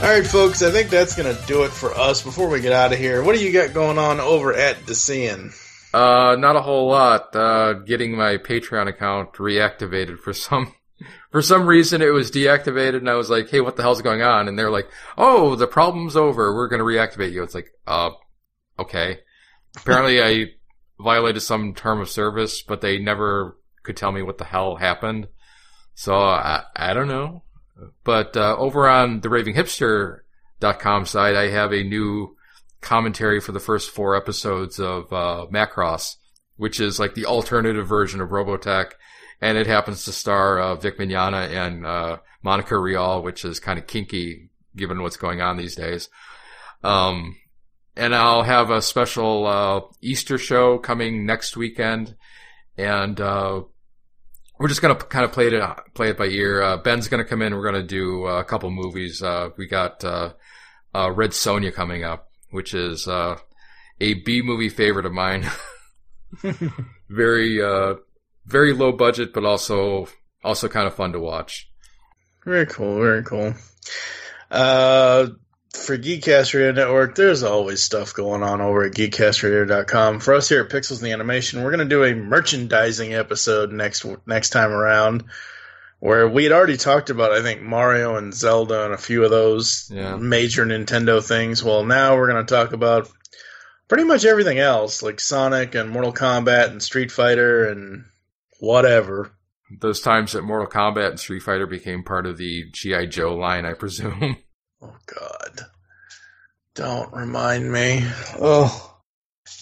All 0.08 0.13
right, 0.13 0.26
folks. 0.26 0.63
I 0.63 0.72
think 0.72 0.89
that's 0.89 1.17
gonna 1.17 1.38
do 1.48 1.63
it 1.63 1.72
for 1.72 1.93
us. 1.93 2.22
Before 2.22 2.48
we 2.48 2.62
get 2.62 2.72
out 2.72 2.93
of 2.93 2.98
here, 2.98 3.22
what 3.22 3.36
do 3.36 3.43
you 3.43 3.52
got 3.52 3.74
going 3.74 3.98
on 3.98 4.22
over 4.22 4.54
at 4.54 4.78
Decian? 4.86 5.54
Uh, 5.93 6.38
not 6.38 6.56
a 6.56 6.62
whole 6.62 6.88
lot. 6.88 7.36
Uh, 7.36 7.74
getting 7.74 8.15
my 8.15 8.38
Patreon 8.38 8.88
account 8.88 9.34
reactivated 9.34 10.17
for 10.17 10.32
some, 10.32 10.74
for 11.32 11.41
some 11.41 11.67
reason 11.67 12.02
it 12.02 12.13
was 12.13 12.32
deactivated 12.32 13.00
and 13.00 13.10
I 13.10 13.15
was 13.15 13.30
like, 13.30 13.50
hey, 13.50 13.60
what 13.60 13.76
the 13.76 13.82
hell's 13.82 14.02
going 14.02 14.22
on? 14.22 14.48
And 14.48 14.58
they're 14.58 14.72
like, 14.72 14.88
oh, 15.17 15.58
the 15.58 15.67
problem's 15.67 16.15
over. 16.15 16.56
We're 16.56 16.70
going 16.70 16.80
to 16.80 16.86
reactivate 16.86 17.34
you. 17.34 17.43
It's 17.43 17.54
like, 17.54 17.74
uh, 17.86 18.12
okay. 18.80 19.20
Apparently 19.76 20.24
I 20.24 20.52
violated 21.04 21.41
some 21.41 21.74
term 21.74 22.00
of 22.00 22.10
service, 22.10 22.62
but 22.62 22.80
they 22.80 22.98
never 22.98 23.58
could 23.84 23.98
tell 23.98 24.13
me 24.13 24.22
what 24.22 24.38
the 24.38 24.46
hell 24.46 24.78
happened. 24.78 25.28
So 25.96 26.15
I, 26.15 26.63
I 26.78 26.93
don't 26.93 27.10
know. 27.10 27.43
But, 28.04 28.36
uh, 28.36 28.56
over 28.58 28.88
on 28.88 29.22
the 29.22 29.30
ravinghipster.com 29.30 31.06
site, 31.06 31.36
I 31.36 31.50
have 31.50 31.72
a 31.74 31.84
new 31.84 32.36
commentary 32.82 33.40
for 33.40 33.52
the 33.52 33.60
first 33.60 33.92
four 33.92 34.16
episodes 34.16 34.80
of 34.80 35.12
uh, 35.12 35.48
Macross, 35.52 36.16
which 36.56 36.80
is 36.80 37.00
like 37.00 37.16
the 37.16 37.26
alternative 37.26 37.88
version 37.88 38.22
of 38.22 38.30
Robotech, 38.30 38.92
and 39.42 39.58
it 39.58 39.68
happens 39.68 40.06
to 40.06 40.12
star 40.12 40.60
uh, 40.60 40.76
Vic 40.76 40.98
Mignogna 40.98 41.50
and 41.50 41.86
uh, 41.86 42.18
Monica 42.42 42.78
Rial, 42.78 43.22
which 43.22 43.46
is 43.46 43.60
kind 43.60 43.78
of 43.78 43.88
kinky 43.88 44.50
given 44.76 45.02
what's 45.02 45.18
going 45.18 45.42
on 45.42 45.58
these 45.58 45.76
days. 45.76 46.10
Um, 46.84 47.36
and 47.96 48.13
I'll 48.13 48.44
have 48.44 48.70
a 48.70 48.82
special 48.82 49.48
uh, 49.48 49.82
Easter 50.02 50.38
show 50.38 50.78
coming 50.78 51.26
next 51.26 51.58
weekend, 51.58 52.16
and 52.78 53.20
uh, 53.20 53.63
we're 54.58 54.67
just 54.67 54.82
gonna 54.82 54.96
kind 54.96 55.26
of 55.26 55.32
play 55.32 55.48
it 55.48 55.78
play 55.93 56.10
it 56.10 56.17
by 56.17 56.26
ear. 56.26 56.62
Uh, 56.62 56.78
Ben's 56.78 57.08
gonna 57.08 57.26
come 57.26 57.41
in. 57.41 57.56
We're 57.56 57.65
gonna 57.65 57.84
do 57.84 58.26
uh, 58.26 58.39
a 58.39 58.43
couple 58.43 58.70
movies. 58.72 59.22
Uh, 59.22 59.50
we 59.58 59.67
got 59.67 60.04
uh, 60.04 60.34
uh, 60.96 61.12
Red 61.12 61.32
Sonja 61.32 61.74
coming 61.74 62.04
up, 62.04 62.32
which 62.52 62.74
is 62.74 63.08
uh, 63.08 63.38
a 64.00 64.13
B 64.15 64.41
movie 64.41 64.70
favorite 64.70 65.06
of 65.06 65.13
mine. 65.13 65.50
very 67.10 67.62
uh, 67.62 67.96
very 68.46 68.74
low 68.74 68.91
budget, 68.91 69.34
but 69.34 69.46
also 69.46 70.08
also 70.43 70.67
kind 70.67 70.88
of 70.88 70.96
fun 70.96 71.13
to 71.13 71.20
watch. 71.20 71.70
Very 72.46 72.65
cool. 72.65 73.00
Very 73.02 73.24
cool. 73.24 73.54
For 75.86 75.98
Geekcast 75.98 76.54
Radio 76.54 76.72
Network, 76.74 77.16
there's 77.16 77.44
always 77.44 77.82
stuff 77.84 78.13
going 78.13 78.44
on 78.44 78.60
over 78.60 78.84
at 78.86 78.92
geekcastradio.com. 78.94 80.20
For 80.20 80.34
us 80.34 80.50
here 80.50 80.62
at 80.63 80.70
Pixels 80.70 80.98
in 81.00 81.06
the 81.06 81.12
Animation, 81.13 81.63
we're 81.63 81.72
going 81.72 81.88
to 81.88 81.96
do 81.96 82.04
a 82.04 82.13
merchandising 82.13 83.13
episode 83.13 83.72
next 83.72 84.06
next 84.26 84.50
time 84.50 84.72
around, 84.72 85.24
where 86.00 86.28
we 86.28 86.44
had 86.44 86.52
already 86.52 86.76
talked 86.78 87.10
about, 87.10 87.32
I 87.32 87.42
think, 87.42 87.62
Mario 87.62 88.18
and 88.18 88.34
Zelda 88.34 88.86
and 88.86 88.94
a 88.94 88.98
few 88.98 89.24
of 89.24 89.30
those 89.32 89.90
Yeah. 89.94 90.18
major 90.18 90.66
Nintendo 90.66 91.26
things. 91.26 91.63
Well, 91.63 91.86
now 91.86 92.18
we're 92.18 92.32
going 92.32 92.46
to 92.46 92.54
talk 92.54 92.74
about 92.74 93.10
pretty 93.88 94.04
much 94.04 94.26
everything 94.26 94.60
else, 94.60 95.02
like 95.02 95.22
Sonic 95.22 95.74
and 95.76 95.90
Mortal 95.90 96.13
Kombat 96.13 96.70
and 96.72 96.84
Street 96.84 97.12
Fighter 97.12 97.70
and 97.70 98.04
whatever. 98.60 99.32
Those 99.80 100.02
times 100.02 100.34
that 100.34 100.42
Mortal 100.44 100.68
Kombat 100.68 101.10
and 101.12 101.20
Street 101.20 101.44
Fighter 101.44 101.68
became 101.68 102.04
part 102.04 102.26
of 102.26 102.38
the 102.38 102.66
GI 102.72 103.08
Joe 103.08 103.36
line, 103.36 103.66
I 103.66 103.74
presume. 103.74 104.38
Oh 104.82 104.96
God. 105.06 105.62
Don't 106.76 107.13
remind 107.13 107.72
me. 107.72 108.04
Oh. 108.40 108.84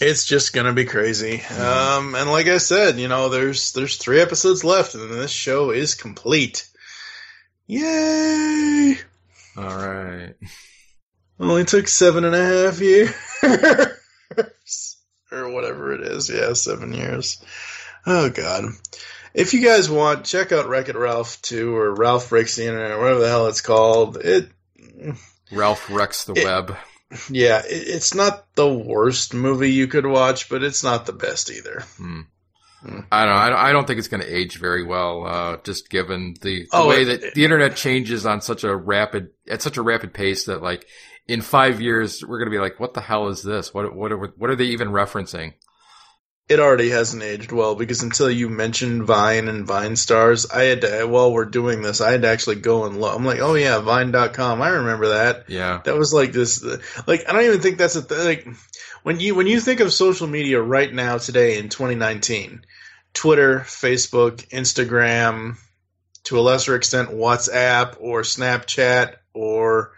It's 0.02 0.26
just 0.26 0.54
gonna 0.54 0.74
be 0.74 0.86
crazy. 0.86 1.42
Um 1.42 2.16
and 2.16 2.30
like 2.30 2.48
I 2.48 2.58
said, 2.58 2.98
you 2.98 3.08
know, 3.08 3.30
there's 3.30 3.72
there's 3.74 3.98
three 3.98 4.20
episodes 4.20 4.64
left 4.64 4.96
and 4.96 5.10
this 5.12 5.32
show 5.32 5.72
is 5.72 5.96
complete. 5.96 6.68
Yay! 7.68 8.98
All 9.58 9.64
right. 9.64 10.34
Only 11.40 11.64
took 11.64 11.88
seven 11.88 12.26
and 12.26 12.36
a 12.36 12.46
half 12.46 12.80
years. 12.80 13.14
or 15.32 15.50
whatever 15.50 15.94
it 15.94 16.02
is. 16.02 16.30
Yeah, 16.30 16.54
seven 16.54 16.94
years. 16.94 17.44
Oh 18.06 18.30
God. 18.30 18.66
If 19.34 19.54
you 19.54 19.62
guys 19.62 19.90
want, 19.90 20.26
check 20.26 20.52
out 20.52 20.70
Wreck 20.70 20.88
It 20.88 20.96
Ralph 20.96 21.42
2 21.42 21.76
or 21.76 21.94
Ralph 21.94 22.30
Breaks 22.30 22.56
the 22.56 22.68
Internet, 22.68 22.92
or 22.92 23.00
whatever 23.00 23.20
the 23.20 23.28
hell 23.28 23.48
it's 23.48 23.62
called. 23.62 24.18
It 24.18 24.50
Ralph 25.52 25.90
wrecks 25.90 26.26
the 26.26 26.34
It- 26.34 26.46
web. 26.46 26.76
Yeah, 27.30 27.60
it, 27.60 27.88
it's 27.88 28.14
not 28.16 28.48
the 28.56 28.68
worst 28.68 29.34
movie 29.34 29.72
you 29.72 29.88
could 29.88 30.06
watch, 30.06 30.50
but 30.50 30.64
it's 30.64 30.84
not 30.84 31.06
the 31.06 31.14
best 31.14 31.52
either. 31.52 31.84
Hmm. 31.98 32.22
I 33.12 33.26
don't 33.26 33.34
know. 33.36 33.58
I 33.58 33.72
don't, 33.72 33.88
think 33.88 33.98
it's 34.00 34.08
going 34.10 34.22
to 34.22 34.36
age 34.36 34.58
very 34.60 34.84
well, 34.84 35.26
uh, 35.26 35.58
just 35.64 35.90
given 35.90 36.36
the, 36.42 36.64
the 36.64 36.68
Oh, 36.72 36.88
way 36.90 37.02
it- 37.04 37.22
that 37.22 37.34
the 37.34 37.44
internet 37.44 37.76
changes 37.76 38.26
on 38.26 38.42
such 38.42 38.64
a 38.64 38.76
rapid, 38.76 39.30
at 39.50 39.62
such 39.62 39.78
a 39.78 39.82
rapid 39.82 40.14
pace 40.14 40.46
that 40.46 40.62
like 40.62 40.86
in 41.28 41.42
five 41.42 41.82
years, 41.82 42.24
we're 42.24 42.38
going 42.40 42.52
to 42.52 42.56
be 42.56 42.62
like, 42.62 42.80
what 42.80 42.94
the 42.94 43.02
hell 43.02 43.28
is 43.30 43.42
this? 43.42 43.74
What, 43.74 43.96
what 43.96 44.12
are, 44.12 44.18
what 44.18 44.50
are 44.50 44.56
they 44.56 44.66
even 44.66 44.90
referencing? 44.90 45.54
It 46.48 46.60
already 46.60 46.90
hasn't 46.90 47.24
aged 47.24 47.52
well 47.52 47.74
because 47.74 48.04
until 48.04 48.30
you 48.30 48.50
mentioned 48.50 49.06
Vine 49.06 49.48
and 49.48 49.66
Vine 49.66 49.96
stars, 49.96 50.46
I 50.46 50.64
had 50.64 50.82
to, 50.82 51.06
while 51.06 51.34
we're 51.34 51.46
doing 51.46 51.82
this, 51.82 52.02
I 52.02 52.12
had 52.12 52.22
to 52.22 52.28
actually 52.28 52.58
go 52.58 52.86
and 52.86 53.02
look. 53.02 53.16
I'm 53.16 53.26
like, 53.26 53.40
oh 53.40 53.56
yeah, 53.56 53.80
Vine.com. 53.80 54.62
I 54.62 54.70
remember 54.70 55.10
that. 55.10 55.50
Yeah. 55.50 55.82
That 55.84 55.98
was 55.98 56.14
like 56.14 56.34
this, 56.34 56.64
like, 57.08 57.28
I 57.28 57.34
don't 57.34 57.46
even 57.46 57.62
think 57.62 57.80
that's 57.80 57.96
a 57.96 58.04
thing. 58.04 58.26
Like, 58.26 58.48
when 59.02 59.20
you, 59.20 59.34
when 59.34 59.48
you 59.48 59.60
think 59.60 59.80
of 59.80 59.92
social 59.92 60.28
media 60.28 60.62
right 60.62 60.94
now, 60.94 61.18
today 61.18 61.58
in 61.58 61.70
2019, 61.70 62.64
Twitter, 63.14 63.62
Facebook, 63.62 64.48
Instagram, 64.50 65.58
to 66.26 66.40
a 66.40 66.42
lesser 66.42 66.76
extent, 66.76 67.10
WhatsApp 67.10 67.98
or 68.00 68.22
Snapchat 68.22 69.16
or 69.34 69.94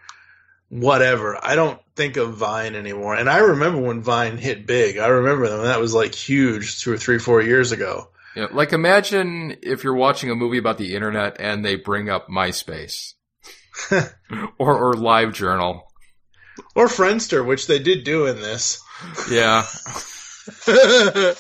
whatever. 0.69 1.37
I 1.43 1.55
don't 1.55 1.79
think 1.97 2.15
of 2.15 2.35
Vine 2.35 2.75
anymore. 2.75 3.15
And 3.15 3.29
I 3.29 3.39
remember 3.39 3.81
when 3.81 4.01
Vine 4.01 4.37
hit 4.37 4.67
big. 4.67 4.97
I 4.99 5.07
remember 5.07 5.49
them. 5.49 5.63
That 5.63 5.81
was 5.81 5.93
like 5.93 6.13
huge 6.13 6.81
two 6.81 6.93
or 6.93 6.97
three, 6.97 7.17
four 7.17 7.41
years 7.41 7.71
ago. 7.73 8.09
Yeah, 8.35 8.47
like 8.51 8.71
imagine 8.71 9.57
if 9.63 9.83
you're 9.83 9.95
watching 9.95 10.29
a 10.29 10.35
movie 10.35 10.59
about 10.59 10.77
the 10.77 10.93
internet 10.93 11.37
and 11.41 11.65
they 11.65 11.75
bring 11.75 12.07
up 12.07 12.27
MySpace 12.27 13.15
or, 14.59 14.77
or 14.77 14.93
LiveJournal. 14.93 15.81
Or 16.75 16.85
Friendster, 16.85 17.45
which 17.45 17.65
they 17.67 17.79
did 17.79 18.03
do 18.03 18.27
in 18.27 18.37
this. 18.37 18.81
Yeah. 19.29 19.65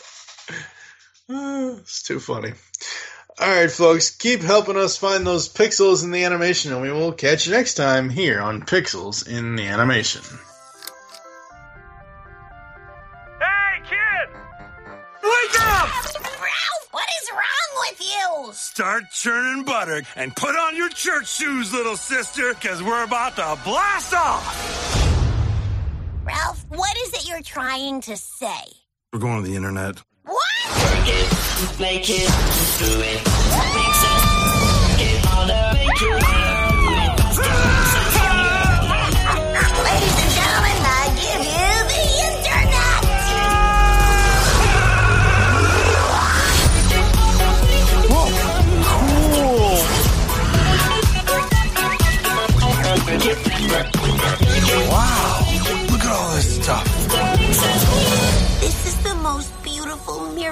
it's 1.77 2.03
too 2.03 2.19
funny. 2.19 2.53
All 3.39 3.47
right, 3.47 3.69
folks, 3.69 4.09
keep 4.09 4.41
helping 4.41 4.77
us 4.77 4.97
find 4.97 5.25
those 5.25 5.47
pixels 5.47 6.03
in 6.03 6.09
the 6.09 6.23
animation, 6.23 6.73
and 6.73 6.81
we 6.81 6.91
will 6.91 7.11
catch 7.11 7.45
you 7.45 7.53
next 7.53 7.75
time 7.75 8.09
here 8.09 8.41
on 8.41 8.63
Pixels 8.63 9.27
in 9.27 9.55
the 9.55 9.67
Animation. 9.67 10.23
Hey, 13.39 13.83
kid! 13.83 14.29
Wake 15.21 15.61
up! 15.61 15.87
Ralph, 16.15 16.87
what 16.89 17.05
is 17.21 17.29
wrong 17.31 17.85
with 17.89 18.01
you? 18.01 18.53
Start 18.53 19.03
churning 19.11 19.65
butter 19.65 20.01
and 20.15 20.35
put 20.35 20.55
on 20.55 20.75
your 20.75 20.89
church 20.89 21.27
shoes, 21.27 21.71
little 21.71 21.95
sister, 21.95 22.55
because 22.55 22.81
we're 22.81 23.03
about 23.03 23.35
to 23.35 23.59
blast 23.63 24.15
off! 24.15 24.95
Ralph, 26.23 26.65
what 26.69 26.97
is 26.97 27.13
it 27.13 27.29
you're 27.29 27.43
trying 27.43 28.01
to 28.01 28.17
say? 28.17 28.63
We're 29.13 29.19
going 29.19 29.43
to 29.43 29.47
the 29.47 29.55
internet. 29.55 30.01
What? 31.07 31.79
Make 31.79 32.09
it, 32.09 32.27
do 32.79 33.01
it. 33.01 33.36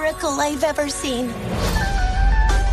Miracle 0.06 0.40
I've 0.40 0.62
ever 0.62 0.88
seen. 0.88 1.32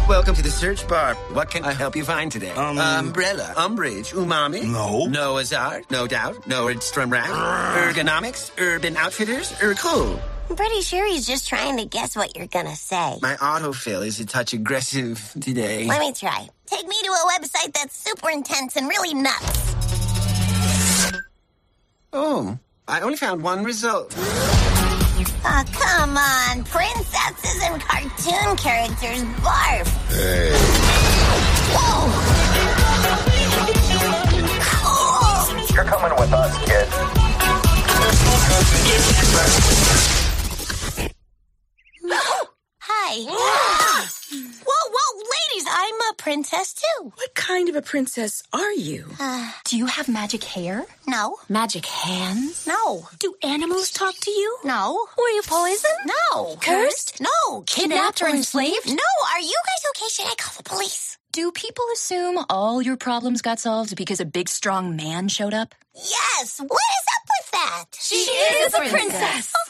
Welcome 0.08 0.36
to 0.36 0.44
the 0.44 0.52
search 0.52 0.88
bar. 0.88 1.16
What 1.34 1.50
can 1.50 1.66
I 1.66 1.74
help 1.74 1.96
you 1.96 2.04
find 2.04 2.32
today? 2.32 2.52
Um, 2.52 2.78
Umbrella, 2.78 3.56
umbrage, 3.58 4.12
umami. 4.12 4.72
No. 4.72 5.08
Noah's 5.08 5.52
Ark, 5.52 5.90
no 5.90 6.06
doubt. 6.06 6.46
No 6.46 6.68
Nordstrom 6.68 7.12
Rack. 7.12 7.26
Ergonomics, 7.26 8.52
Urban 8.60 8.96
Outfitters, 8.96 9.52
Urkel. 9.54 10.22
I'm 10.48 10.56
pretty 10.56 10.82
sure 10.82 11.08
he's 11.08 11.26
just 11.26 11.48
trying 11.50 11.78
to 11.78 11.86
guess 11.86 12.16
what 12.16 12.38
you're 12.38 12.46
gonna 12.46 12.76
say. 12.76 13.18
My 13.24 13.34
autofill 13.38 14.06
is 14.06 14.20
a 14.20 14.28
touch 14.28 14.54
aggressive 14.54 15.34
today. 15.42 15.88
Let 15.88 16.02
me 16.02 16.14
try. 16.14 16.48
Take 16.68 16.88
me 16.88 16.98
to 17.02 17.10
a 17.10 17.32
website 17.40 17.74
that's 17.74 17.98
super 17.98 18.30
intense 18.30 18.76
and 18.76 18.88
really 18.88 19.16
nuts. 19.16 19.74
Oh, 22.14 22.60
I 22.88 23.02
only 23.02 23.18
found 23.18 23.42
one 23.42 23.64
result. 23.64 24.16
Oh, 25.46 25.64
come 25.72 26.18
on. 26.18 26.64
Princesses 26.66 27.62
and 27.64 27.82
cartoon 27.82 28.56
characters 28.58 29.24
barf. 29.42 29.88
Hey. 30.10 30.52
Whoa. 31.74 32.10
Cool. 34.70 35.76
You're 35.76 35.86
coming 35.86 36.12
with 36.20 36.34
us, 36.34 36.58
kid. 36.66 36.88
Hi. 42.80 43.80
Whoa, 45.84 45.90
whoa, 45.90 45.96
ladies, 45.96 46.06
I'm 46.06 46.12
a 46.12 46.16
princess 46.16 46.74
too. 46.74 47.12
What 47.16 47.36
kind 47.36 47.70
of 47.70 47.76
a 47.76 47.82
princess 47.82 48.44
are 48.54 48.72
you? 48.74 49.06
Uh, 49.20 49.52
do 49.66 49.78
you 49.78 49.86
have 49.88 50.08
magic 50.08 50.44
hair? 50.44 50.86
No. 51.08 51.38
Magic 51.50 51.86
hands? 51.86 52.68
No. 52.68 53.08
Do 53.20 53.36
animals 53.44 53.92
talk 53.92 54.16
to 54.22 54.32
you? 54.32 54.58
No. 54.64 55.06
Were 55.18 55.30
you 55.30 55.42
poisoned? 55.46 56.12
No. 56.32 56.56
Cursed? 56.58 57.22
No. 57.22 57.62
Kidnapped 57.62 58.22
or 58.22 58.28
enslaved? 58.30 58.88
No. 58.88 59.12
Are 59.34 59.40
you 59.42 59.58
guys 59.66 59.92
okay? 59.96 60.10
Should 60.10 60.26
I 60.28 60.36
call 60.38 60.54
the 60.58 60.64
police? 60.64 61.18
Do 61.32 61.52
people 61.52 61.86
assume 61.94 62.46
all 62.50 62.82
your 62.82 62.98
problems 62.98 63.42
got 63.42 63.60
solved 63.60 63.96
because 63.96 64.20
a 64.20 64.26
big 64.26 64.50
strong 64.50 64.96
man 64.96 65.28
showed 65.30 65.54
up? 65.54 65.74
Yes. 65.96 66.60
What 66.60 66.72
is 66.72 67.06
up 67.16 67.30
with 67.30 67.52
that? 67.52 67.86
She 68.00 68.16
is 68.16 68.74
a 68.74 68.78
princess. 68.78 69.54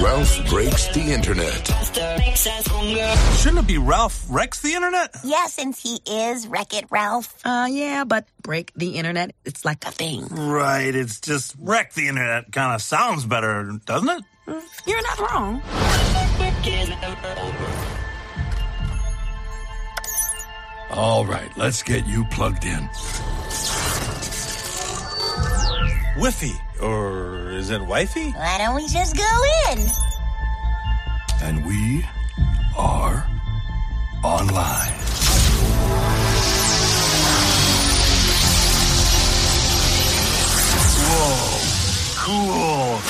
Ralph 0.00 0.48
breaks 0.48 0.88
the 0.88 1.12
internet. 1.12 1.66
Shouldn't 3.36 3.60
it 3.60 3.66
be 3.66 3.78
Ralph 3.78 4.24
wrecks 4.28 4.60
the 4.60 4.72
internet? 4.74 5.14
Yeah, 5.24 5.46
since 5.46 5.82
he 5.82 6.00
is 6.06 6.46
Wreck 6.46 6.72
It 6.74 6.86
Ralph. 6.90 7.34
Uh, 7.44 7.68
yeah, 7.70 8.04
but 8.04 8.26
break 8.42 8.72
the 8.74 8.96
internet, 8.96 9.34
it's 9.44 9.64
like 9.64 9.84
a 9.84 9.90
thing. 9.90 10.26
Right, 10.28 10.94
it's 10.94 11.20
just 11.20 11.54
wreck 11.58 11.92
the 11.92 12.08
internet 12.08 12.50
kind 12.52 12.74
of 12.74 12.82
sounds 12.82 13.26
better, 13.26 13.78
doesn't 13.84 14.08
it? 14.08 14.24
You're 14.86 15.02
not 15.02 15.18
wrong. 15.20 15.62
All 20.90 21.24
right, 21.24 21.50
let's 21.56 21.82
get 21.82 22.06
you 22.06 22.24
plugged 22.30 22.64
in. 22.64 22.88
Whiffy. 26.16 26.52
Or 26.82 27.50
is 27.50 27.70
it 27.70 27.80
wifey? 27.80 28.30
Why 28.32 28.58
don't 28.58 28.74
we 28.74 28.88
just 28.88 29.16
go 29.16 29.32
in? 29.70 29.78
And 31.42 31.64
we 31.64 32.04
are 32.76 33.24
online. 34.24 36.02
Whoa, 41.04 41.58
cool. 42.18 43.00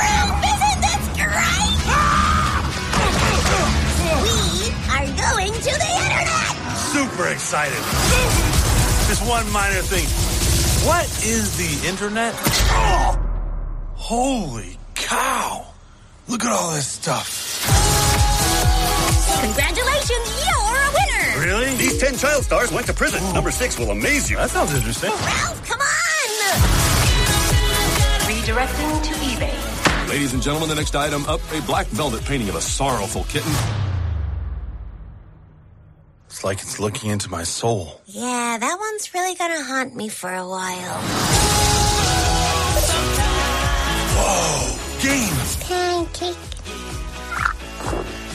Ralph, 0.00 0.42
isn't 0.52 0.80
this 0.84 1.04
great? 1.20 1.78
we 4.24 4.36
are 4.90 5.06
going 5.16 5.52
to 5.52 5.72
the 5.82 5.90
internet. 6.04 6.52
Super 6.76 7.26
excited. 7.28 8.40
Just 9.24 9.46
one 9.46 9.52
minor 9.52 9.80
thing. 9.80 10.04
What 10.86 11.06
is 11.24 11.56
the 11.56 11.88
internet? 11.88 12.34
Oh, 12.36 13.18
holy 13.94 14.78
cow. 14.94 15.66
Look 16.28 16.44
at 16.44 16.52
all 16.52 16.72
this 16.72 16.86
stuff. 16.86 17.64
Congratulations, 19.40 20.44
you're 20.44 20.76
a 20.76 20.90
winner. 20.92 21.46
Really? 21.46 21.76
These 21.76 21.98
10 22.00 22.18
child 22.18 22.44
stars 22.44 22.70
went 22.70 22.86
to 22.86 22.92
prison. 22.92 23.22
Number 23.32 23.50
six 23.50 23.78
will 23.78 23.90
amaze 23.90 24.30
you. 24.30 24.36
That 24.36 24.50
sounds 24.50 24.74
interesting. 24.74 25.10
Ralph, 25.10 25.68
come 25.68 25.80
on. 25.80 25.86
Redirecting 28.28 29.02
to 29.04 29.14
eBay. 29.24 30.08
Ladies 30.10 30.34
and 30.34 30.42
gentlemen, 30.42 30.68
the 30.68 30.74
next 30.74 30.94
item 30.94 31.24
up 31.26 31.40
a 31.52 31.62
black 31.62 31.86
velvet 31.86 32.24
painting 32.24 32.50
of 32.50 32.56
a 32.56 32.60
sorrowful 32.60 33.24
kitten. 33.24 33.52
It's 36.44 36.46
like 36.46 36.60
it's 36.60 36.78
looking 36.78 37.08
into 37.08 37.30
my 37.30 37.42
soul. 37.42 38.02
Yeah, 38.04 38.58
that 38.60 38.76
one's 38.78 39.14
really 39.14 39.34
gonna 39.34 39.64
haunt 39.64 39.96
me 39.96 40.10
for 40.10 40.28
a 40.28 40.46
while. 40.46 41.00
Whoa, 44.12 44.76
games. 45.00 45.56
Pancake. 45.64 46.36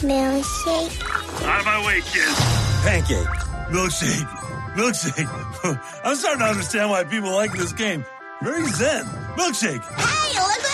Milkshake. 0.02 1.46
Out 1.46 1.60
of 1.60 1.66
my 1.68 1.86
way, 1.86 2.02
kid. 2.02 2.34
Pancake. 2.82 3.28
Milkshake. 3.70 4.30
Milkshake. 4.74 6.02
I'm 6.04 6.16
starting 6.16 6.40
to 6.40 6.48
understand 6.48 6.90
why 6.90 7.04
people 7.04 7.30
like 7.30 7.54
this 7.54 7.74
game. 7.74 8.04
Very 8.42 8.66
zen. 8.70 9.06
Milkshake. 9.38 9.84
Hey, 9.84 10.40
look 10.40 10.69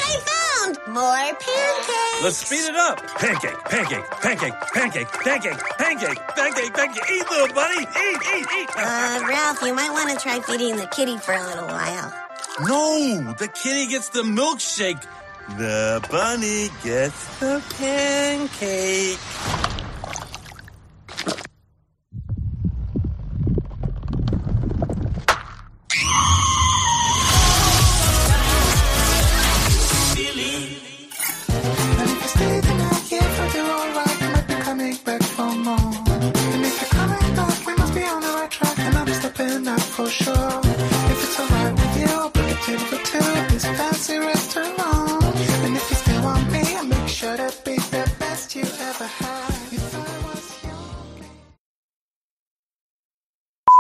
what 0.55 0.77
found! 0.77 0.93
More 0.93 1.03
pancakes. 1.03 2.23
Let's 2.23 2.37
speed 2.37 2.69
it 2.69 2.75
up. 2.75 3.05
Pancake, 3.17 3.63
pancake, 3.65 4.09
pancake, 4.21 4.53
pancake, 4.73 5.07
pancake, 5.07 5.59
pancake, 5.77 6.27
pancake, 6.35 6.73
pancake. 6.73 7.03
Eat, 7.11 7.29
little 7.29 7.53
buddy. 7.55 7.81
Eat, 7.81 8.19
eat, 8.35 8.47
eat. 8.57 8.69
Uh, 8.77 9.25
Ralph, 9.27 9.61
you 9.61 9.73
might 9.73 9.91
want 9.91 10.09
to 10.11 10.17
try 10.17 10.39
feeding 10.41 10.77
the 10.77 10.87
kitty 10.87 11.17
for 11.17 11.33
a 11.33 11.43
little 11.43 11.67
while. 11.67 12.13
No, 12.61 13.33
the 13.33 13.47
kitty 13.47 13.87
gets 13.87 14.09
the 14.09 14.21
milkshake. 14.23 15.03
The 15.57 16.05
bunny 16.09 16.69
gets 16.83 17.39
the 17.39 17.61
pancake. 17.77 19.64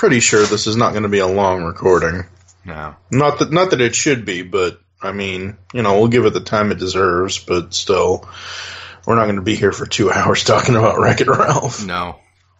Pretty 0.05 0.19
sure 0.19 0.45
this 0.45 0.67
is 0.67 0.75
not 0.75 0.91
going 0.91 1.01
to 1.01 1.09
be 1.09 1.17
a 1.17 1.25
long 1.25 1.63
recording. 1.63 2.25
No. 2.63 2.95
Not 3.09 3.39
that 3.39 3.51
not 3.51 3.71
that 3.71 3.81
it 3.81 3.95
should 3.95 4.23
be, 4.23 4.43
but 4.43 4.79
I 5.01 5.11
mean, 5.13 5.57
you 5.73 5.81
know, 5.81 5.97
we'll 5.97 6.09
give 6.09 6.25
it 6.25 6.33
the 6.33 6.41
time 6.41 6.71
it 6.71 6.77
deserves, 6.77 7.39
but 7.39 7.73
still. 7.73 8.29
we're 9.07 9.15
not 9.15 9.23
going 9.23 9.37
to 9.37 9.41
be 9.41 9.55
here 9.55 9.71
for 9.71 9.87
two 9.87 10.11
hours 10.13 10.43
talking 10.43 10.75
about 10.75 10.99
Wreck 10.99 11.21
It 11.21 11.27
Ralph. 11.27 11.83
No. 11.83 12.19